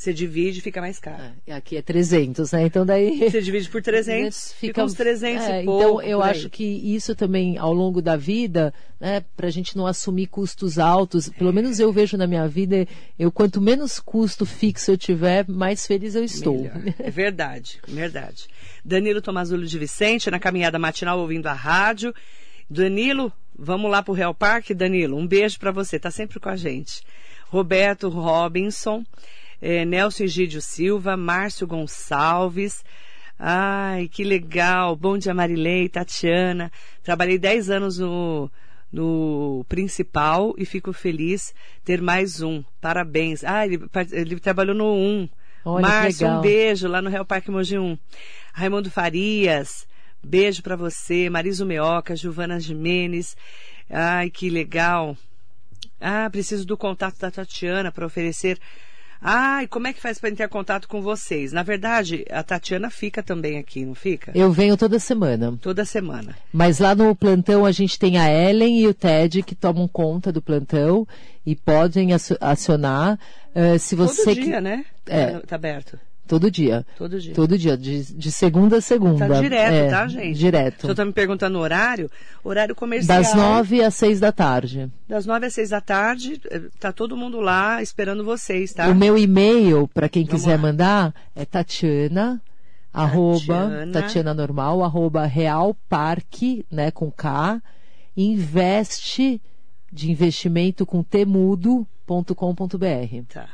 Você 0.00 0.14
divide 0.14 0.62
fica 0.62 0.80
mais 0.80 0.98
caro. 0.98 1.22
É, 1.46 1.52
aqui 1.52 1.76
é 1.76 1.82
300, 1.82 2.52
né? 2.52 2.64
Então 2.64 2.86
daí... 2.86 3.18
Você 3.18 3.42
divide 3.42 3.68
por 3.68 3.82
300, 3.82 4.52
fica, 4.54 4.68
fica 4.68 4.84
uns 4.84 4.94
300 4.94 5.44
é, 5.44 5.60
e 5.60 5.64
pouco. 5.66 6.00
Então 6.00 6.02
eu 6.02 6.22
acho 6.22 6.48
que 6.48 6.64
isso 6.64 7.14
também, 7.14 7.58
ao 7.58 7.70
longo 7.74 8.00
da 8.00 8.16
vida, 8.16 8.72
né, 8.98 9.22
para 9.36 9.48
a 9.48 9.50
gente 9.50 9.76
não 9.76 9.86
assumir 9.86 10.28
custos 10.28 10.78
altos, 10.78 11.28
pelo 11.28 11.52
menos 11.52 11.78
eu 11.78 11.92
vejo 11.92 12.16
na 12.16 12.26
minha 12.26 12.48
vida, 12.48 12.88
eu 13.18 13.30
quanto 13.30 13.60
menos 13.60 14.00
custo 14.00 14.46
fixo 14.46 14.92
eu 14.92 14.96
tiver, 14.96 15.46
mais 15.46 15.86
feliz 15.86 16.14
eu 16.14 16.24
estou. 16.24 16.62
Melhor. 16.62 16.94
É 16.98 17.10
verdade, 17.10 17.78
verdade. 17.86 18.48
Danilo 18.82 19.20
Tomazulho 19.20 19.66
de 19.66 19.78
Vicente, 19.78 20.30
na 20.30 20.38
caminhada 20.38 20.78
matinal 20.78 21.18
ouvindo 21.18 21.46
a 21.46 21.52
rádio. 21.52 22.14
Danilo, 22.70 23.30
vamos 23.54 23.90
lá 23.90 24.02
para 24.02 24.12
o 24.12 24.14
Real 24.14 24.34
Parque, 24.34 24.72
Danilo. 24.72 25.18
Um 25.18 25.26
beijo 25.26 25.58
para 25.58 25.70
você, 25.70 25.98
tá 25.98 26.10
sempre 26.10 26.40
com 26.40 26.48
a 26.48 26.56
gente. 26.56 27.02
Roberto 27.50 28.08
Robinson 28.08 29.04
é, 29.60 29.84
Nelson 29.84 30.24
Egídio 30.24 30.62
Silva, 30.62 31.16
Márcio 31.16 31.66
Gonçalves. 31.66 32.84
Ai, 33.38 34.08
que 34.08 34.24
legal. 34.24 34.94
Bom 34.96 35.16
dia, 35.16 35.34
Marilei, 35.34 35.88
Tatiana. 35.88 36.70
Trabalhei 37.02 37.38
10 37.38 37.70
anos 37.70 37.98
no, 37.98 38.50
no 38.92 39.64
principal 39.68 40.54
e 40.58 40.64
fico 40.64 40.92
feliz 40.92 41.54
ter 41.84 42.00
mais 42.02 42.42
um. 42.42 42.62
Parabéns. 42.80 43.44
Ah, 43.44 43.66
ele, 43.66 43.80
ele 44.12 44.38
trabalhou 44.38 44.74
no 44.74 44.94
1. 44.94 45.28
Olha, 45.64 45.86
Márcio, 45.86 46.28
um 46.28 46.40
beijo 46.40 46.88
lá 46.88 47.02
no 47.02 47.10
Real 47.10 47.24
Parque 47.24 47.50
Mogi 47.50 47.78
1. 47.78 47.98
Raimundo 48.52 48.90
Farias, 48.90 49.86
beijo 50.22 50.62
para 50.62 50.76
você. 50.76 51.30
Mariso 51.30 51.64
Meoca, 51.64 52.16
Giovana 52.16 52.58
Jimenez. 52.58 53.36
Ai, 53.88 54.30
que 54.30 54.48
legal. 54.50 55.16
Ah, 56.00 56.28
preciso 56.30 56.66
do 56.66 56.76
contato 56.76 57.18
da 57.18 57.30
Tatiana 57.30 57.92
para 57.92 58.06
oferecer 58.06 58.58
ah, 59.22 59.62
e 59.62 59.68
como 59.68 59.86
é 59.86 59.92
que 59.92 60.00
faz 60.00 60.18
para 60.18 60.34
ter 60.34 60.48
contato 60.48 60.88
com 60.88 61.02
vocês? 61.02 61.52
Na 61.52 61.62
verdade, 61.62 62.24
a 62.30 62.42
Tatiana 62.42 62.88
fica 62.88 63.22
também 63.22 63.58
aqui, 63.58 63.84
não 63.84 63.94
fica? 63.94 64.32
Eu 64.34 64.50
venho 64.50 64.76
toda 64.76 64.98
semana. 64.98 65.58
Toda 65.60 65.84
semana. 65.84 66.34
Mas 66.52 66.78
lá 66.78 66.94
no 66.94 67.14
plantão 67.14 67.66
a 67.66 67.72
gente 67.72 67.98
tem 67.98 68.16
a 68.16 68.32
Ellen 68.32 68.80
e 68.80 68.86
o 68.86 68.94
Ted 68.94 69.42
que 69.42 69.54
tomam 69.54 69.86
conta 69.86 70.32
do 70.32 70.40
plantão 70.40 71.06
e 71.44 71.54
podem 71.54 72.10
acionar. 72.40 73.18
Uh, 73.54 73.78
se 73.78 73.94
você 73.94 74.24
Todo 74.24 74.34
dia, 74.34 74.56
que... 74.56 74.60
né? 74.60 74.84
É. 75.06 75.38
Tá 75.40 75.56
aberto. 75.56 75.98
Todo 76.30 76.48
dia. 76.48 76.86
Todo 76.96 77.18
dia. 77.18 77.34
Todo 77.34 77.58
dia, 77.58 77.76
de, 77.76 78.14
de 78.14 78.30
segunda 78.30 78.76
a 78.76 78.80
segunda. 78.80 79.26
Tá 79.26 79.40
direto, 79.40 79.74
é, 79.74 79.90
tá, 79.90 80.06
gente? 80.06 80.38
Direto. 80.38 80.82
Senhor 80.82 80.94
tá 80.94 81.04
me 81.04 81.12
perguntando 81.12 81.58
o 81.58 81.60
horário? 81.60 82.08
Horário 82.44 82.72
comercial. 82.72 83.20
Das 83.20 83.34
nove 83.34 83.82
às 83.82 83.96
seis 83.96 84.20
da 84.20 84.30
tarde. 84.30 84.88
Das 85.08 85.26
nove 85.26 85.46
às 85.46 85.54
seis 85.54 85.70
da 85.70 85.80
tarde, 85.80 86.40
eh, 86.48 86.62
tá 86.78 86.92
todo 86.92 87.16
mundo 87.16 87.40
lá 87.40 87.82
esperando 87.82 88.22
vocês, 88.22 88.72
tá? 88.72 88.86
O 88.86 88.94
meu 88.94 89.18
e-mail, 89.18 89.90
para 89.92 90.08
quem 90.08 90.24
Vamos 90.24 90.40
quiser 90.40 90.54
lá. 90.54 90.62
mandar, 90.62 91.14
é 91.34 91.44
Tatiana, 91.44 92.40
arroba, 92.92 93.88
Tatiana 93.92 94.32
normal, 94.32 94.84
arroba 94.84 95.26
Real 95.26 95.76
Parque, 95.88 96.64
né, 96.70 96.92
com 96.92 97.10
K, 97.10 97.60
investe 98.16 99.42
de 99.92 100.12
investimento 100.12 100.86
com 100.86 101.02
temudo.com.br. 101.02 103.24
Tá. 103.28 103.48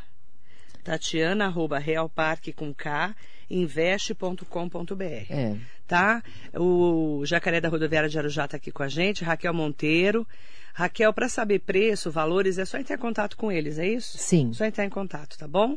Tatiana, 0.87 1.47
arroba 1.47 1.81
realparque 1.81 2.53
com 2.53 2.73
K, 2.73 3.13
investe.com.br. 3.51 5.05
É. 5.29 5.57
Tá? 5.85 6.23
O 6.55 7.27
Jacaré 7.27 7.61
da 7.61 7.69
Rodoviária 7.69 8.09
de 8.09 8.17
Arujá 8.17 8.45
está 8.45 8.57
aqui 8.57 8.71
com 8.71 8.85
a 8.85 8.89
gente, 8.89 9.25
Raquel 9.25 9.53
Monteiro. 9.53 10.25
Raquel, 10.73 11.13
para 11.13 11.29
saber 11.29 11.59
preço, 11.61 12.09
valores, 12.09 12.57
é 12.57 12.65
só 12.65 12.79
entrar 12.79 12.95
em 12.95 13.01
contato 13.01 13.37
com 13.37 13.51
eles, 13.51 13.79
é 13.79 13.87
isso? 13.89 14.17
Sim. 14.17 14.53
Só 14.53 14.65
entrar 14.65 14.85
em 14.85 14.91
contato, 14.91 15.37
tá 15.37 15.49
bom? 15.49 15.77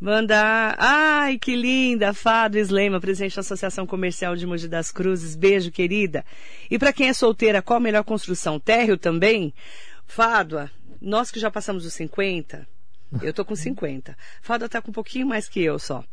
Mandar. 0.00 0.76
Ai, 0.78 1.36
que 1.36 1.56
linda! 1.56 2.14
Fado 2.14 2.58
Slema, 2.58 3.00
presidente 3.00 3.34
da 3.34 3.40
Associação 3.40 3.88
Comercial 3.88 4.36
de 4.36 4.46
Mogi 4.46 4.68
das 4.68 4.92
Cruzes. 4.92 5.34
Beijo, 5.34 5.72
querida. 5.72 6.24
E 6.70 6.78
para 6.78 6.92
quem 6.92 7.08
é 7.08 7.12
solteira, 7.12 7.60
qual 7.60 7.78
a 7.78 7.80
melhor 7.80 8.04
construção? 8.04 8.60
Térreo 8.60 8.96
também? 8.96 9.52
Fádua, 10.06 10.70
nós 11.00 11.32
que 11.32 11.40
já 11.40 11.50
passamos 11.50 11.84
os 11.84 11.94
50, 11.94 12.68
eu 13.22 13.32
tô 13.32 13.44
com 13.44 13.56
50. 13.56 14.16
Fada 14.42 14.68
tá 14.68 14.82
com 14.82 14.90
um 14.90 14.94
pouquinho 14.94 15.26
mais 15.26 15.48
que 15.48 15.62
eu 15.62 15.78
só. 15.78 16.04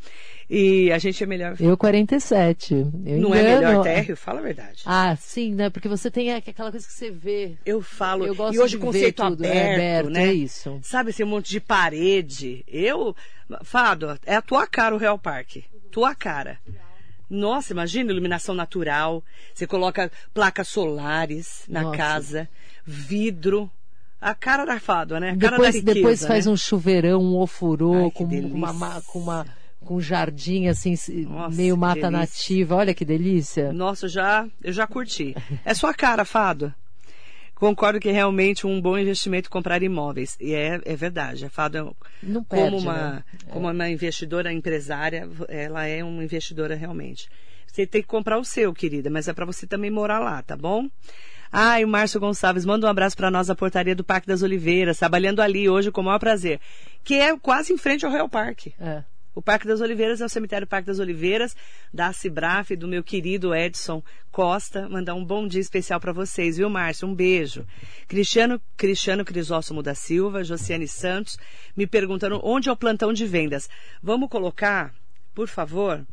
E 0.50 0.92
a 0.92 0.98
gente 0.98 1.24
é 1.24 1.28
melhor. 1.28 1.56
Eu 1.60 1.78
47. 1.78 2.74
Eu 2.74 2.86
não 3.18 3.30
engano. 3.30 3.36
é 3.36 3.56
melhor 3.56 3.84
térreo? 3.84 4.16
Fala 4.16 4.40
a 4.40 4.44
verdade. 4.44 4.84
Ah, 4.86 5.16
sim, 5.16 5.54
né? 5.54 5.70
Porque 5.70 5.88
você 5.88 6.10
tem 6.10 6.34
aquela 6.34 6.72
coisa 6.72 6.86
que 6.86 6.94
você 6.94 7.12
vê. 7.12 7.58
Eu 7.66 7.82
falo. 7.82 8.26
Eu 8.26 8.36
gosto 8.36 8.56
e 8.56 8.60
hoje 8.60 8.78
o 8.78 8.80
conceito 8.80 9.24
tudo, 9.24 9.46
aberto, 9.46 9.56
é 9.56 9.74
aberto, 9.74 10.10
né? 10.10 10.28
É 10.28 10.34
isso. 10.34 10.80
Sabe 10.84 11.10
esse 11.10 11.24
monte 11.24 11.50
de 11.50 11.60
parede? 11.60 12.64
Eu. 12.68 13.16
Fado, 13.64 14.18
é 14.26 14.36
a 14.36 14.42
tua 14.42 14.66
cara 14.66 14.96
o 14.96 14.98
Real 14.98 15.20
Parque. 15.20 15.66
Tua 15.92 16.16
cara. 16.16 16.60
Nossa, 17.30 17.74
imagina 17.74 18.12
iluminação 18.12 18.54
natural. 18.56 19.24
Você 19.54 19.66
coloca 19.66 20.12
placas 20.34 20.68
solares 20.68 21.64
na 21.68 21.82
Nossa. 21.82 21.98
casa, 21.98 22.50
vidro 22.86 23.70
a 24.26 24.34
cara 24.34 24.66
da 24.66 24.80
fádua, 24.80 25.20
né? 25.20 25.30
A 25.30 25.36
depois, 25.36 25.76
riqueza, 25.76 25.94
depois 25.94 26.22
né? 26.24 26.28
faz 26.28 26.48
um 26.48 26.58
chuveirão, 26.58 27.22
um 27.22 27.38
ofurô, 27.38 28.06
Ai, 28.06 28.12
com 28.12 28.24
uma, 28.24 29.02
com 29.02 29.20
uma 29.20 29.46
com 29.82 29.98
um 29.98 30.02
jardim 30.02 30.68
assim, 30.68 30.96
Nossa, 31.30 31.56
meio 31.56 31.78
mata 31.78 32.10
delícia. 32.10 32.12
nativa. 32.12 32.76
Olha 32.76 32.94
que 32.96 33.06
delícia. 33.06 33.72
Nossa, 33.72 34.08
já, 34.08 34.48
eu 34.64 34.74
já 34.74 34.88
curti. 34.88 35.36
É 35.64 35.76
sua 35.76 35.94
cara, 35.94 36.26
Fado. 36.26 36.74
Concordo 37.54 38.00
que 38.00 38.10
é 38.10 38.12
realmente 38.12 38.66
um 38.66 38.82
bom 38.82 38.98
investimento 38.98 39.48
comprar 39.48 39.84
imóveis. 39.84 40.36
E 40.42 40.56
é, 40.56 40.82
é 40.84 40.96
verdade. 40.96 41.46
A 41.46 41.50
Fado, 41.50 41.78
é 41.78 41.84
Não 42.24 42.44
perde, 42.44 42.72
como, 42.72 42.78
uma, 42.80 43.12
né? 43.12 43.24
como 43.52 43.70
uma 43.70 43.90
investidora 43.90 44.52
empresária, 44.52 45.30
ela 45.48 45.86
é 45.86 46.04
uma 46.04 46.24
investidora 46.24 46.74
realmente. 46.74 47.30
Você 47.68 47.86
tem 47.86 48.02
que 48.02 48.08
comprar 48.08 48.40
o 48.40 48.44
seu, 48.44 48.74
querida, 48.74 49.10
mas 49.12 49.28
é 49.28 49.34
para 49.34 49.46
você 49.46 49.68
também 49.68 49.92
morar 49.92 50.18
lá, 50.20 50.42
tá 50.42 50.58
bom? 50.58 50.90
Ai, 51.58 51.86
o 51.86 51.88
Márcio 51.88 52.20
Gonçalves, 52.20 52.66
manda 52.66 52.86
um 52.86 52.90
abraço 52.90 53.16
para 53.16 53.32
nós 53.32 53.48
da 53.48 53.56
portaria 53.56 53.96
do 53.96 54.04
Parque 54.04 54.28
das 54.28 54.42
Oliveiras, 54.42 54.98
trabalhando 54.98 55.40
ali 55.40 55.70
hoje 55.70 55.90
com 55.90 56.02
o 56.02 56.04
maior 56.04 56.20
prazer. 56.20 56.60
Que 57.02 57.14
é 57.14 57.38
quase 57.40 57.72
em 57.72 57.78
frente 57.78 58.06
ao 58.06 58.12
Royal 58.12 58.28
Park. 58.28 58.68
É. 58.78 59.06
O 59.34 59.42
Parque 59.42 59.66
das 59.66 59.80
Oliveiras 59.80 60.20
é 60.20 60.26
o 60.26 60.30
cemitério 60.30 60.68
Parque 60.68 60.88
das 60.88 61.00
Oliveiras, 61.00 61.56
da 61.94 62.12
Cibraf, 62.12 62.76
do 62.76 62.90
meu 62.90 63.02
querido 63.02 63.56
Edson 63.56 64.04
Costa. 64.34 64.90
Mandar 64.90 65.16
um 65.16 65.24
bom 65.24 65.48
dia 65.48 65.62
especial 65.62 65.98
para 65.98 66.12
vocês, 66.12 66.58
viu, 66.58 66.70
Márcio? 66.70 67.08
Um 67.08 67.16
beijo. 67.16 67.66
Cristiano, 68.06 68.62
Cristiano 68.76 69.24
Crisóstomo 69.24 69.82
da 69.82 69.96
Silva, 69.96 70.44
Josiane 70.44 70.90
Santos, 70.90 71.38
me 71.74 71.88
perguntando 71.88 72.42
onde 72.44 72.68
é 72.68 72.72
o 72.74 72.76
plantão 72.76 73.14
de 73.14 73.26
vendas. 73.26 73.70
Vamos 74.04 74.28
colocar, 74.28 74.94
por 75.34 75.48
favor, 75.48 76.06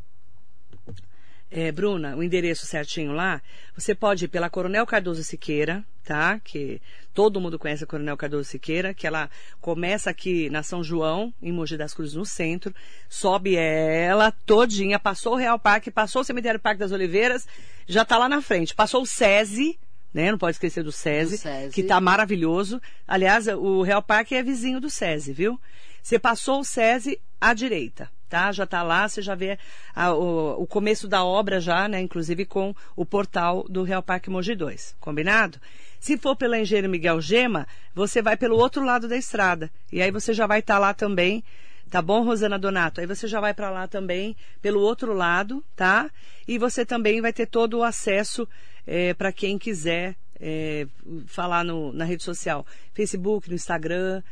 é, 1.52 1.70
Bruna, 1.70 2.16
o 2.16 2.22
endereço 2.22 2.64
certinho 2.64 3.12
lá, 3.12 3.42
você 3.76 3.94
pode 3.94 4.24
ir 4.24 4.28
pela 4.28 4.48
Coronel 4.48 4.86
Cardoso 4.86 5.22
Siqueira, 5.22 5.84
tá? 6.02 6.40
Que 6.42 6.80
todo 7.12 7.40
mundo 7.40 7.58
conhece 7.58 7.84
a 7.84 7.86
Coronel 7.86 8.16
Cardoso 8.16 8.44
Siqueira, 8.44 8.94
que 8.94 9.06
ela 9.06 9.28
começa 9.60 10.08
aqui 10.08 10.48
na 10.48 10.62
São 10.62 10.82
João, 10.82 11.32
em 11.42 11.52
Mogi 11.52 11.76
das 11.76 11.92
Cruzes, 11.92 12.14
no 12.14 12.24
centro, 12.24 12.74
sobe 13.08 13.54
ela 13.54 14.32
todinha, 14.32 14.98
passou 14.98 15.34
o 15.34 15.36
Real 15.36 15.58
Parque, 15.58 15.90
passou 15.90 16.22
o 16.22 16.24
Cemitério 16.24 16.58
Parque 16.58 16.80
das 16.80 16.90
Oliveiras, 16.90 17.46
já 17.86 18.02
tá 18.02 18.16
lá 18.16 18.30
na 18.30 18.40
frente. 18.40 18.74
Passou 18.74 19.02
o 19.02 19.06
SESI, 19.06 19.78
né? 20.14 20.30
Não 20.30 20.38
pode 20.38 20.56
esquecer 20.56 20.82
do 20.82 20.90
SESI, 20.90 21.36
do 21.36 21.42
SESI. 21.42 21.74
que 21.74 21.82
tá 21.82 22.00
maravilhoso. 22.00 22.80
Aliás, 23.06 23.46
o 23.46 23.82
Real 23.82 24.02
Parque 24.02 24.34
é 24.34 24.42
vizinho 24.42 24.80
do 24.80 24.88
SESI, 24.88 25.34
viu? 25.34 25.60
Você 26.02 26.18
passou 26.18 26.60
o 26.60 26.64
SESI 26.64 27.20
à 27.38 27.52
direita 27.52 28.10
tá? 28.32 28.50
Já 28.50 28.64
está 28.64 28.82
lá, 28.82 29.06
você 29.06 29.20
já 29.20 29.34
vê 29.34 29.58
a, 29.94 30.10
o, 30.14 30.62
o, 30.62 30.66
começo 30.66 31.06
da 31.06 31.22
obra 31.22 31.60
já, 31.60 31.86
né? 31.86 32.00
Inclusive 32.00 32.46
com 32.46 32.74
o 32.96 33.04
portal 33.04 33.66
do 33.68 33.82
Real 33.82 34.02
Parque 34.02 34.30
Mogi 34.30 34.54
2, 34.54 34.96
combinado? 34.98 35.60
Se 36.00 36.16
for 36.16 36.34
pela 36.34 36.58
Engenheiro 36.58 36.88
Miguel 36.88 37.20
Gema, 37.20 37.68
você 37.94 38.22
vai 38.22 38.34
pelo 38.34 38.56
outro 38.56 38.82
lado 38.82 39.06
da 39.06 39.18
estrada. 39.18 39.70
E 39.92 40.00
aí 40.00 40.10
você 40.10 40.32
já 40.32 40.46
vai 40.46 40.60
estar 40.60 40.74
tá 40.74 40.80
lá 40.80 40.94
também 40.94 41.44
Tá 41.90 42.00
bom, 42.00 42.24
Rosana 42.24 42.58
Donato? 42.58 43.02
Aí 43.02 43.06
você 43.06 43.26
já 43.28 43.38
vai 43.38 43.52
para 43.52 43.68
lá 43.68 43.86
também, 43.86 44.34
pelo 44.62 44.80
outro 44.80 45.12
lado, 45.12 45.62
tá? 45.76 46.10
E 46.48 46.56
você 46.56 46.86
também 46.86 47.20
vai 47.20 47.34
ter 47.34 47.44
todo 47.44 47.74
o 47.74 47.82
acesso 47.82 48.48
é, 48.86 49.12
para 49.12 49.30
quem 49.30 49.58
quiser 49.58 50.16
é, 50.40 50.86
falar 51.26 51.62
no, 51.62 51.92
na 51.92 52.06
rede 52.06 52.22
social, 52.22 52.64
Facebook, 52.94 53.46
no 53.46 53.54
Instagram, 53.54 54.22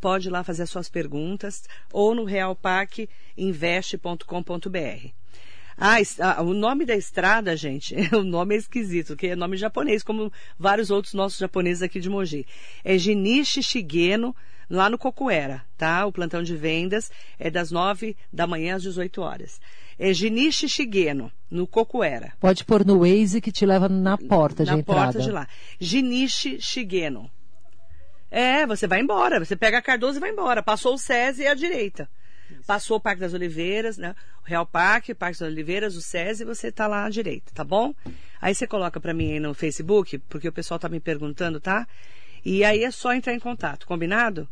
pode 0.00 0.28
ir 0.28 0.30
lá 0.30 0.44
fazer 0.44 0.64
as 0.64 0.70
suas 0.70 0.88
perguntas, 0.88 1.64
ou 1.92 2.14
no 2.14 2.24
realpacinvest.com.br. 2.24 5.18
Ah, 5.80 6.42
o 6.42 6.52
nome 6.52 6.84
da 6.84 6.96
estrada, 6.96 7.56
gente, 7.56 7.94
o 8.12 8.24
nome 8.24 8.56
é 8.56 8.58
esquisito, 8.58 9.16
que 9.16 9.28
é 9.28 9.36
nome 9.36 9.56
japonês, 9.56 10.02
como 10.02 10.32
vários 10.58 10.90
outros 10.90 11.14
nossos 11.14 11.38
japoneses 11.38 11.82
aqui 11.82 12.00
de 12.00 12.10
Mogi. 12.10 12.44
É 12.84 12.98
Jinichi 12.98 13.62
Shigeno, 13.62 14.34
lá 14.68 14.90
no 14.90 14.98
Cocuera, 14.98 15.64
tá? 15.76 16.04
O 16.04 16.10
plantão 16.10 16.42
de 16.42 16.56
vendas 16.56 17.12
é 17.38 17.48
das 17.48 17.70
9 17.70 18.16
da 18.32 18.44
manhã 18.44 18.74
às 18.74 18.82
18 18.82 19.22
horas. 19.22 19.60
É 19.96 20.12
Jinichi 20.12 20.68
Shigeno, 20.68 21.30
no 21.48 21.64
Cocuera. 21.64 22.32
Pode 22.40 22.64
pôr 22.64 22.84
no 22.84 22.98
Waze 22.98 23.40
que 23.40 23.52
te 23.52 23.64
leva 23.64 23.88
na 23.88 24.18
porta 24.18 24.64
de 24.64 24.72
na 24.72 24.78
entrada. 24.78 25.00
Na 25.00 25.12
porta 25.12 25.22
de 25.22 25.30
lá. 25.30 25.46
Jinichi 25.78 26.60
Shigeno. 26.60 27.30
É, 28.30 28.66
você 28.66 28.86
vai 28.86 29.00
embora. 29.00 29.38
Você 29.38 29.56
pega 29.56 29.78
a 29.78 29.82
Cardoso 29.82 30.18
e 30.18 30.20
vai 30.20 30.30
embora. 30.30 30.62
Passou 30.62 30.94
o 30.94 30.98
SESI 30.98 31.42
e 31.42 31.46
à 31.46 31.54
direita. 31.54 32.08
Passou 32.66 32.96
o 32.96 33.00
Parque 33.00 33.20
das 33.20 33.34
Oliveiras, 33.34 33.98
né? 33.98 34.14
O 34.42 34.48
Real 34.48 34.66
Parque, 34.66 35.14
Parque 35.14 35.38
das 35.38 35.48
Oliveiras, 35.48 35.96
o 35.96 36.00
SESI, 36.00 36.44
você 36.44 36.72
tá 36.72 36.86
lá 36.86 37.04
à 37.04 37.10
direita, 37.10 37.52
tá 37.54 37.62
bom? 37.62 37.94
Aí 38.40 38.54
você 38.54 38.66
coloca 38.66 39.00
para 39.00 39.12
mim 39.12 39.32
aí 39.32 39.40
no 39.40 39.52
Facebook, 39.52 40.18
porque 40.18 40.48
o 40.48 40.52
pessoal 40.52 40.78
tá 40.78 40.88
me 40.88 41.00
perguntando, 41.00 41.60
tá? 41.60 41.86
E 42.44 42.64
aí 42.64 42.84
é 42.84 42.90
só 42.90 43.12
entrar 43.12 43.34
em 43.34 43.38
contato, 43.38 43.86
combinado? 43.86 44.48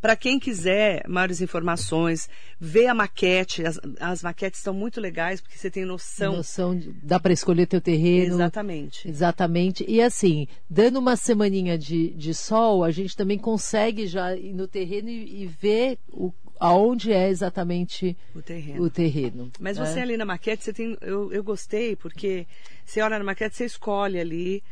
Para 0.00 0.14
quem 0.14 0.38
quiser 0.38 1.02
maiores 1.08 1.40
informações, 1.40 2.28
ver 2.60 2.86
a 2.86 2.94
maquete, 2.94 3.64
as, 3.64 3.80
as 3.98 4.22
maquetes 4.22 4.60
estão 4.60 4.72
muito 4.72 5.00
legais, 5.00 5.40
porque 5.40 5.58
você 5.58 5.70
tem 5.70 5.84
noção. 5.84 6.36
Noção, 6.36 6.78
de, 6.78 6.92
dá 7.02 7.18
para 7.18 7.32
escolher 7.32 7.66
teu 7.66 7.80
terreno. 7.80 8.34
Exatamente. 8.34 9.08
Exatamente. 9.08 9.84
E 9.88 10.00
assim, 10.00 10.46
dando 10.70 10.98
uma 10.98 11.16
semaninha 11.16 11.76
de, 11.76 12.10
de 12.14 12.32
sol, 12.32 12.84
a 12.84 12.90
gente 12.90 13.16
também 13.16 13.38
consegue 13.38 14.06
já 14.06 14.36
ir 14.36 14.54
no 14.54 14.68
terreno 14.68 15.08
e, 15.08 15.42
e 15.42 15.46
ver 15.46 15.98
o, 16.08 16.32
aonde 16.58 17.12
é 17.12 17.28
exatamente 17.28 18.16
o 18.34 18.42
terreno. 18.42 18.82
O 18.82 18.90
terreno 18.90 19.50
Mas 19.60 19.78
né? 19.78 19.86
você 19.86 20.00
ali 20.00 20.16
na 20.16 20.24
maquete, 20.24 20.64
você 20.64 20.72
tem, 20.72 20.96
eu, 21.00 21.32
eu 21.32 21.42
gostei, 21.42 21.96
porque 21.96 22.46
você 22.84 23.00
olha 23.00 23.18
na 23.18 23.24
maquete, 23.24 23.56
você 23.56 23.64
escolhe 23.64 24.18
ali, 24.18 24.62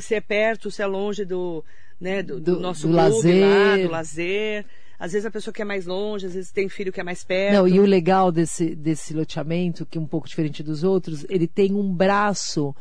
se 0.00 0.14
é 0.14 0.20
perto, 0.20 0.70
se 0.70 0.82
é 0.82 0.86
longe 0.86 1.24
do, 1.24 1.64
né, 2.00 2.22
do, 2.22 2.40
do, 2.40 2.56
do 2.56 2.60
nosso 2.60 2.88
do 2.88 2.94
clube 2.94 3.02
lazer. 3.02 3.46
lá, 3.46 3.76
do 3.76 3.90
lazer. 3.90 4.66
Às 4.98 5.12
vezes 5.12 5.26
a 5.26 5.30
pessoa 5.30 5.52
quer 5.52 5.64
mais 5.64 5.84
longe, 5.86 6.26
às 6.26 6.34
vezes 6.34 6.50
tem 6.50 6.68
filho 6.68 6.92
que 6.92 7.00
é 7.00 7.04
mais 7.04 7.22
perto. 7.22 7.54
Não, 7.54 7.68
e 7.68 7.78
o 7.78 7.84
legal 7.84 8.32
desse, 8.32 8.74
desse 8.74 9.12
loteamento, 9.12 9.84
que 9.84 9.98
é 9.98 10.00
um 10.00 10.06
pouco 10.06 10.26
diferente 10.26 10.62
dos 10.62 10.82
outros, 10.82 11.26
ele 11.28 11.46
tem 11.46 11.74
um 11.74 11.92
braço 11.92 12.74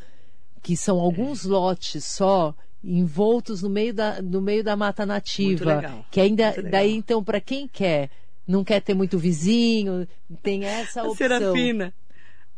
que 0.63 0.77
são 0.77 0.99
alguns 0.99 1.45
é. 1.45 1.49
lotes 1.49 2.05
só 2.05 2.55
envoltos 2.81 3.61
no 3.61 3.69
meio 3.69 3.93
da, 3.93 4.21
no 4.21 4.41
meio 4.41 4.63
da 4.63 4.75
mata 4.75 5.05
nativa. 5.05 6.05
Que 6.09 6.21
ainda 6.21 6.55
daí 6.63 6.95
então 6.95 7.23
para 7.23 7.41
quem 7.41 7.67
quer 7.67 8.09
não 8.47 8.63
quer 8.63 8.81
ter 8.81 8.93
muito 8.93 9.17
vizinho, 9.17 10.07
tem 10.43 10.65
essa 10.65 11.01
a 11.01 11.03
opção. 11.05 11.15
Serafina. 11.15 11.93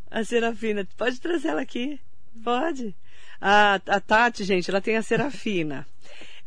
A 0.10 0.24
Serafina. 0.24 0.88
Pode 0.98 1.20
trazer 1.20 1.50
ela 1.50 1.62
aqui. 1.62 2.00
Pode. 2.44 2.96
A, 3.40 3.76
a 3.88 4.00
Tati, 4.00 4.44
gente, 4.44 4.70
ela 4.70 4.82
tem 4.82 4.98
a 4.98 5.04
Serafina. 5.04 5.86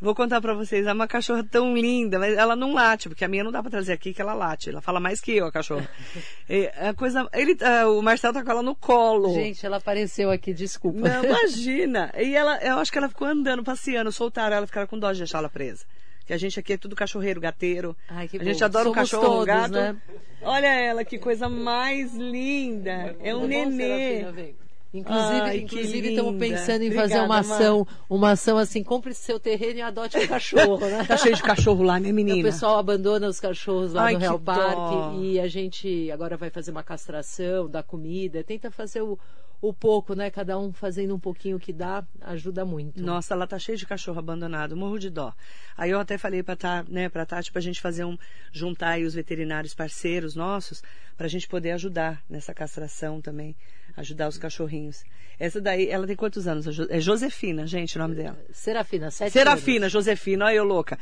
Vou 0.00 0.14
contar 0.14 0.40
para 0.40 0.54
vocês, 0.54 0.86
é 0.86 0.92
uma 0.94 1.06
cachorra 1.06 1.44
tão 1.44 1.76
linda, 1.76 2.18
mas 2.18 2.34
ela 2.34 2.56
não 2.56 2.72
late, 2.72 3.06
porque 3.06 3.22
a 3.22 3.28
minha 3.28 3.44
não 3.44 3.52
dá 3.52 3.60
para 3.60 3.70
trazer 3.70 3.92
aqui 3.92 4.14
que 4.14 4.22
ela 4.22 4.32
late. 4.32 4.70
Ela 4.70 4.80
fala 4.80 4.98
mais 4.98 5.20
que 5.20 5.36
eu, 5.36 5.44
a 5.44 5.52
cachorra. 5.52 5.86
É, 6.48 6.72
a 6.88 6.94
coisa, 6.94 7.28
ele, 7.34 7.54
o 7.86 8.00
Marcelo 8.00 8.32
tá 8.32 8.42
com 8.42 8.50
ela 8.50 8.62
no 8.62 8.74
colo. 8.74 9.34
Gente, 9.34 9.64
ela 9.64 9.76
apareceu 9.76 10.30
aqui, 10.30 10.54
desculpa. 10.54 11.00
Não, 11.06 11.24
imagina. 11.28 12.10
E 12.16 12.34
ela, 12.34 12.56
eu 12.64 12.78
acho 12.78 12.90
que 12.90 12.96
ela 12.96 13.10
ficou 13.10 13.28
andando, 13.28 13.62
passeando, 13.62 14.10
soltaram 14.10 14.56
ela, 14.56 14.66
ficaram 14.66 14.86
com 14.86 14.98
dó 14.98 15.12
de 15.12 15.18
deixar 15.18 15.38
ela 15.38 15.50
presa 15.50 15.84
que 16.30 16.34
a 16.34 16.38
gente 16.38 16.60
aqui 16.60 16.74
é 16.74 16.76
tudo 16.76 16.94
cachorreiro, 16.94 17.40
gateiro. 17.40 17.96
Ai, 18.08 18.30
a 18.32 18.38
bom. 18.38 18.44
gente 18.44 18.62
adora 18.62 18.84
Somos 18.84 18.96
um 18.96 19.00
cachorro, 19.00 19.22
todos, 19.24 19.42
um 19.42 19.46
gato. 19.46 19.72
Né? 19.72 19.96
Olha 20.42 20.68
ela, 20.68 21.04
que 21.04 21.18
coisa 21.18 21.48
mais 21.48 22.14
linda. 22.14 23.16
É 23.18 23.34
um 23.34 23.48
nenê. 23.48 24.54
Inclusive, 24.92 25.40
Ai, 25.40 25.58
inclusive 25.58 26.08
estamos 26.08 26.36
pensando 26.36 26.82
em 26.82 26.86
Obrigada, 26.86 27.08
fazer 27.08 27.20
uma 27.20 27.28
Mar. 27.28 27.38
ação, 27.40 27.86
uma 28.08 28.30
ação 28.32 28.58
assim, 28.58 28.82
compre 28.82 29.14
seu 29.14 29.38
terreno 29.38 29.78
e 29.78 29.82
adote 29.82 30.18
um 30.18 30.26
cachorro, 30.26 30.80
né? 30.80 31.04
Tá 31.04 31.16
cheio 31.16 31.36
de 31.36 31.42
cachorro 31.42 31.84
lá, 31.84 32.00
né, 32.00 32.10
menina? 32.10 32.40
O 32.40 32.42
pessoal 32.42 32.76
abandona 32.76 33.28
os 33.28 33.38
cachorros 33.38 33.92
lá 33.92 34.06
Ai, 34.06 34.14
no 34.14 34.18
Real 34.18 34.38
dó. 34.38 34.52
Parque 34.52 35.26
e 35.26 35.38
a 35.38 35.46
gente 35.46 36.10
agora 36.10 36.36
vai 36.36 36.50
fazer 36.50 36.72
uma 36.72 36.82
castração, 36.82 37.68
dar 37.68 37.84
comida, 37.84 38.42
tenta 38.42 38.68
fazer 38.68 39.00
o, 39.02 39.16
o 39.62 39.72
pouco, 39.72 40.14
né? 40.14 40.28
Cada 40.28 40.58
um 40.58 40.72
fazendo 40.72 41.14
um 41.14 41.20
pouquinho 41.20 41.58
que 41.60 41.72
dá, 41.72 42.04
ajuda 42.22 42.64
muito. 42.64 43.00
Nossa, 43.00 43.34
ela 43.34 43.46
tá 43.46 43.60
cheia 43.60 43.78
de 43.78 43.86
cachorro 43.86 44.18
abandonado, 44.18 44.76
morro 44.76 44.98
de 44.98 45.08
dó. 45.08 45.32
Aí 45.76 45.90
eu 45.90 46.00
até 46.00 46.18
falei 46.18 46.42
pra, 46.42 46.56
tá, 46.56 46.84
né, 46.88 47.08
pra 47.08 47.24
Tati 47.24 47.52
pra 47.52 47.60
gente 47.60 47.80
fazer 47.80 48.04
um, 48.04 48.18
juntar 48.50 48.90
aí 48.90 49.04
os 49.04 49.14
veterinários 49.14 49.72
parceiros 49.72 50.34
nossos, 50.34 50.82
pra 51.16 51.28
gente 51.28 51.46
poder 51.46 51.72
ajudar 51.72 52.22
nessa 52.28 52.52
castração 52.52 53.20
também, 53.20 53.54
ajudar 54.00 54.28
os 54.28 54.36
cachorrinhos. 54.38 55.02
Essa 55.38 55.58
daí, 55.58 55.88
ela 55.88 56.06
tem 56.06 56.14
quantos 56.16 56.46
anos? 56.46 56.66
Jo- 56.74 56.86
É 56.90 57.00
Josefina, 57.00 57.66
gente, 57.66 57.96
o 57.96 57.98
nome 57.98 58.14
dela. 58.14 58.38
Serafina, 58.52 59.10
sete 59.10 59.32
Serafina, 59.32 59.84
anos. 59.86 59.92
Josefina, 59.92 60.44
olha 60.46 60.54
eu 60.56 60.64
louca. 60.64 60.98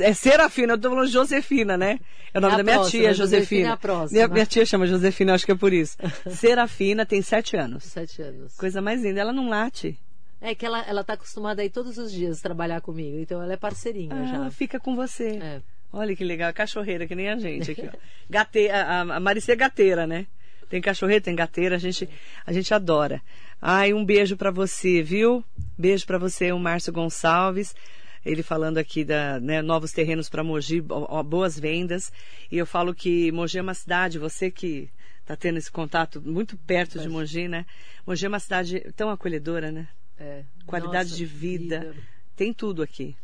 É 0.00 0.14
Serafina, 0.14 0.72
eu 0.72 0.78
tô 0.78 0.88
falando 0.88 1.08
Josefina, 1.08 1.76
né? 1.76 2.00
É 2.32 2.38
o 2.38 2.40
nome 2.40 2.54
É 2.54 2.56
da 2.56 2.62
minha 2.62 2.76
próxima, 2.76 3.02
tia, 3.02 3.12
Josefina 3.14 3.40
Josefina. 3.40 3.68
é 3.68 3.72
a 3.72 3.76
próxima. 3.76 4.10
Minha, 4.18 4.28
minha 4.28 4.46
tia 4.46 4.64
chama 4.64 4.86
Josefina, 4.86 5.34
acho 5.34 5.44
que 5.44 5.52
é 5.52 5.54
por 5.56 5.72
isso. 5.74 5.96
Serafina 6.30 7.04
tem 7.04 7.20
sete 7.20 7.54
anos. 7.56 7.84
Sete 7.84 8.22
anos. 8.22 8.56
Coisa 8.56 8.80
mais 8.80 9.02
linda, 9.02 9.20
ela 9.20 9.32
não 9.32 9.48
late. 9.50 9.98
É 10.40 10.54
que 10.54 10.64
ela, 10.66 10.82
ela 10.88 11.04
tá 11.04 11.12
acostumada 11.12 11.60
aí 11.62 11.68
todos 11.70 11.98
os 11.98 12.10
dias 12.10 12.40
trabalhar 12.40 12.80
comigo, 12.80 13.18
então 13.18 13.42
ela 13.42 13.52
é 13.52 13.56
parceirinha 13.56 14.14
Ah, 14.14 14.26
já. 14.26 14.34
ela 14.36 14.50
fica 14.50 14.80
com 14.80 14.96
você. 14.96 15.38
É. 15.40 15.60
Olha 15.92 16.16
que 16.16 16.24
legal, 16.24 16.52
cachorreira, 16.54 17.06
que 17.06 17.14
nem 17.14 17.28
a 17.28 17.36
gente 17.36 17.70
aqui, 17.72 17.86
ó. 17.86 17.96
Gate, 18.30 18.70
a, 18.72 19.00
a 19.02 19.20
Maricê 19.20 19.52
é 19.52 19.56
gateira, 19.56 20.06
né? 20.06 20.26
Tem 20.72 20.80
cachorreira, 20.80 21.20
tem 21.22 21.36
gateira, 21.36 21.76
a 21.76 21.78
gente, 21.78 22.08
a 22.46 22.50
gente 22.50 22.72
adora. 22.72 23.20
Ai, 23.60 23.92
um 23.92 24.02
beijo 24.02 24.38
pra 24.38 24.50
você, 24.50 25.02
viu? 25.02 25.44
Beijo 25.76 26.06
pra 26.06 26.16
você, 26.16 26.50
o 26.50 26.58
Márcio 26.58 26.90
Gonçalves. 26.90 27.76
Ele 28.24 28.42
falando 28.42 28.78
aqui 28.78 29.04
da 29.04 29.38
né, 29.38 29.60
novos 29.60 29.92
terrenos 29.92 30.30
para 30.30 30.42
Mogi, 30.42 30.80
boas 30.80 31.58
vendas. 31.60 32.10
E 32.50 32.56
eu 32.56 32.64
falo 32.64 32.94
que 32.94 33.30
Mogi 33.32 33.58
é 33.58 33.60
uma 33.60 33.74
cidade, 33.74 34.18
você 34.18 34.50
que 34.50 34.88
está 35.20 35.36
tendo 35.36 35.58
esse 35.58 35.70
contato 35.70 36.22
muito 36.22 36.56
perto 36.56 36.98
de 36.98 37.06
Mogi, 37.06 37.48
né? 37.48 37.66
Mogi 38.06 38.24
é 38.24 38.28
uma 38.28 38.40
cidade 38.40 38.80
tão 38.96 39.10
acolhedora, 39.10 39.70
né? 39.70 39.86
É. 40.18 40.42
Qualidade 40.64 41.10
Nossa, 41.10 41.18
de 41.18 41.26
vida. 41.26 41.94
Tem 42.34 42.50
tudo 42.50 42.82
aqui. 42.82 43.14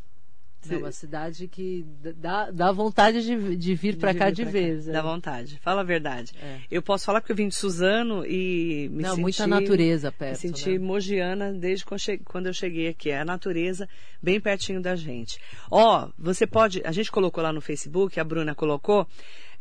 É 0.74 0.78
uma 0.78 0.92
cidade 0.92 1.48
que 1.48 1.84
dá, 2.16 2.50
dá 2.50 2.72
vontade 2.72 3.22
de, 3.22 3.56
de 3.56 3.74
vir 3.74 3.96
para 3.96 4.14
cá 4.14 4.26
vir 4.26 4.34
de 4.34 4.44
vez. 4.44 4.84
cá. 4.84 4.90
é. 4.90 4.94
Dá 4.94 5.02
vontade. 5.02 5.58
Fala 5.62 5.82
a 5.82 5.84
verdade. 5.84 6.32
É. 6.40 6.58
Eu 6.70 6.82
posso 6.82 7.04
falar 7.04 7.20
porque 7.20 7.32
eu 7.32 7.36
vim 7.36 7.48
de 7.48 7.54
Suzano 7.54 8.24
e 8.26 8.88
me 8.90 9.02
Não, 9.02 9.10
senti... 9.10 9.20
muita 9.20 9.46
natureza 9.46 10.12
perto. 10.12 10.32
Me 10.32 10.36
senti 10.36 10.70
né? 10.70 10.78
mogiana 10.78 11.52
desde 11.52 11.84
quando 12.24 12.46
eu 12.46 12.52
cheguei 12.52 12.88
aqui. 12.88 13.10
É 13.10 13.20
a 13.20 13.24
natureza 13.24 13.88
bem 14.22 14.40
pertinho 14.40 14.80
da 14.80 14.96
gente. 14.96 15.38
Ó, 15.70 16.08
você 16.18 16.46
pode. 16.46 16.82
A 16.84 16.92
gente 16.92 17.10
colocou 17.10 17.42
lá 17.42 17.52
no 17.52 17.60
Facebook, 17.60 18.18
a 18.18 18.24
Bruna 18.24 18.54
colocou. 18.54 19.06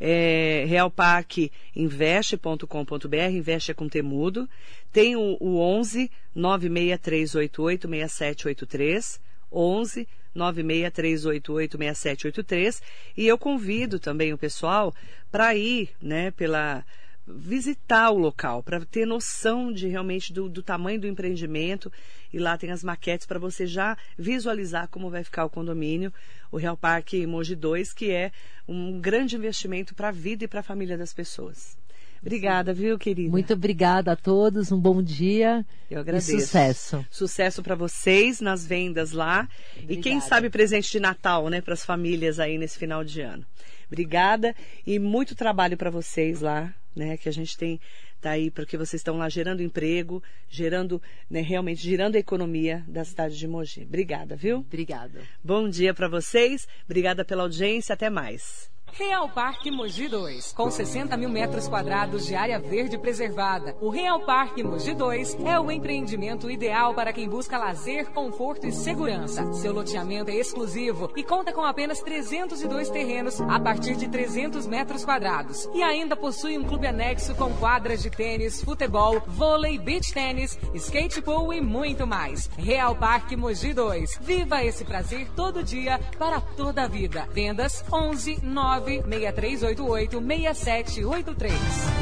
É, 0.00 0.64
realparqueinveste.com.br, 0.68 3.16
investe 3.32 3.72
é 3.72 3.74
com 3.74 3.88
temudo. 3.88 4.48
Tem 4.92 5.16
o, 5.16 5.36
o 5.40 5.58
11 5.58 6.08
96388 6.34 7.88
6783. 7.88 9.20
11 9.50 10.06
96388 10.38 11.76
6783. 11.76 12.82
E 13.16 13.26
eu 13.26 13.36
convido 13.36 13.98
também 13.98 14.32
o 14.32 14.38
pessoal 14.38 14.94
para 15.30 15.54
ir, 15.54 15.90
né, 16.00 16.30
pela 16.30 16.84
visitar 17.26 18.10
o 18.10 18.18
local, 18.18 18.62
para 18.62 18.82
ter 18.86 19.06
noção 19.06 19.70
de 19.70 19.86
realmente 19.86 20.32
do, 20.32 20.48
do 20.48 20.62
tamanho 20.62 21.00
do 21.00 21.06
empreendimento. 21.06 21.92
E 22.32 22.38
lá 22.38 22.56
tem 22.56 22.70
as 22.70 22.82
maquetes 22.82 23.26
para 23.26 23.38
você 23.38 23.66
já 23.66 23.96
visualizar 24.16 24.88
como 24.88 25.10
vai 25.10 25.22
ficar 25.22 25.44
o 25.44 25.50
condomínio, 25.50 26.12
o 26.50 26.56
Real 26.56 26.76
Parque 26.76 27.26
Mogi 27.26 27.54
2, 27.54 27.92
que 27.92 28.10
é 28.10 28.32
um 28.66 29.00
grande 29.00 29.36
investimento 29.36 29.94
para 29.94 30.08
a 30.08 30.12
vida 30.12 30.44
e 30.44 30.48
para 30.48 30.60
a 30.60 30.62
família 30.62 30.96
das 30.96 31.12
pessoas. 31.12 31.76
Obrigada, 32.20 32.72
viu, 32.72 32.98
querida? 32.98 33.30
Muito 33.30 33.52
obrigada 33.52 34.12
a 34.12 34.16
todos, 34.16 34.72
um 34.72 34.78
bom 34.80 35.02
dia 35.02 35.64
Eu 35.90 35.98
e 35.98 36.00
agradeço. 36.00 36.40
sucesso. 36.40 37.06
Sucesso 37.10 37.62
para 37.62 37.74
vocês 37.74 38.40
nas 38.40 38.66
vendas 38.66 39.12
lá. 39.12 39.48
E 39.76 39.80
quem 39.96 39.96
Obrigada. 39.96 40.20
sabe 40.22 40.50
presente 40.50 40.90
de 40.90 41.00
Natal, 41.00 41.48
né, 41.48 41.60
para 41.60 41.74
as 41.74 41.84
famílias 41.84 42.40
aí 42.40 42.58
nesse 42.58 42.78
final 42.78 43.04
de 43.04 43.20
ano. 43.20 43.46
Obrigada 43.86 44.54
e 44.86 44.98
muito 44.98 45.34
trabalho 45.34 45.76
para 45.76 45.90
vocês 45.90 46.40
lá, 46.40 46.74
né, 46.94 47.16
que 47.16 47.28
a 47.28 47.32
gente 47.32 47.56
tem 47.56 47.80
tá 48.20 48.30
aí 48.30 48.50
porque 48.50 48.76
vocês 48.76 49.00
estão 49.00 49.16
lá 49.16 49.28
gerando 49.28 49.62
emprego, 49.62 50.22
gerando, 50.48 51.00
né, 51.30 51.40
realmente 51.40 51.80
girando 51.80 52.16
a 52.16 52.18
economia 52.18 52.84
da 52.88 53.04
cidade 53.04 53.38
de 53.38 53.46
Mogi. 53.46 53.82
Obrigada, 53.82 54.34
viu? 54.34 54.58
Obrigada. 54.58 55.20
Bom 55.42 55.68
dia 55.68 55.94
para 55.94 56.08
vocês. 56.08 56.66
Obrigada 56.84 57.24
pela 57.24 57.44
audiência. 57.44 57.92
Até 57.92 58.10
mais. 58.10 58.68
Real 58.92 59.28
Parque 59.28 59.70
Mogi 59.70 60.08
2, 60.08 60.52
com 60.52 60.70
60 60.70 61.16
mil 61.16 61.28
metros 61.28 61.68
quadrados 61.68 62.26
de 62.26 62.34
área 62.34 62.58
verde 62.58 62.98
preservada. 62.98 63.76
O 63.80 63.90
Real 63.90 64.20
Parque 64.20 64.62
Mogi 64.62 64.94
2 64.94 65.38
é 65.44 65.58
o 65.60 65.70
empreendimento 65.70 66.50
ideal 66.50 66.94
para 66.94 67.12
quem 67.12 67.28
busca 67.28 67.58
lazer, 67.58 68.06
conforto 68.10 68.66
e 68.66 68.72
segurança. 68.72 69.52
Seu 69.52 69.72
loteamento 69.72 70.30
é 70.30 70.34
exclusivo 70.34 71.10
e 71.16 71.22
conta 71.22 71.52
com 71.52 71.62
apenas 71.62 72.00
302 72.00 72.90
terrenos 72.90 73.40
a 73.40 73.60
partir 73.60 73.96
de 73.96 74.08
300 74.08 74.66
metros 74.66 75.04
quadrados. 75.04 75.68
E 75.74 75.82
ainda 75.82 76.16
possui 76.16 76.58
um 76.58 76.64
clube 76.64 76.86
anexo 76.86 77.34
com 77.34 77.52
quadras 77.54 78.02
de 78.02 78.10
tênis, 78.10 78.62
futebol, 78.62 79.22
vôlei, 79.26 79.78
beach 79.78 80.12
tênis, 80.12 80.58
skate 80.74 81.22
pool 81.22 81.52
e 81.52 81.60
muito 81.60 82.06
mais. 82.06 82.48
Real 82.56 82.96
Parque 82.96 83.36
Mogi 83.36 83.72
2. 83.72 84.18
Viva 84.20 84.64
esse 84.64 84.84
prazer 84.84 85.28
todo 85.36 85.62
dia 85.62 86.00
para 86.18 86.40
toda 86.40 86.82
a 86.82 86.88
vida. 86.88 87.28
Vendas 87.32 87.84
11 87.92 88.40
9 88.42 88.77
96388 88.80 90.54
6783. 90.54 91.97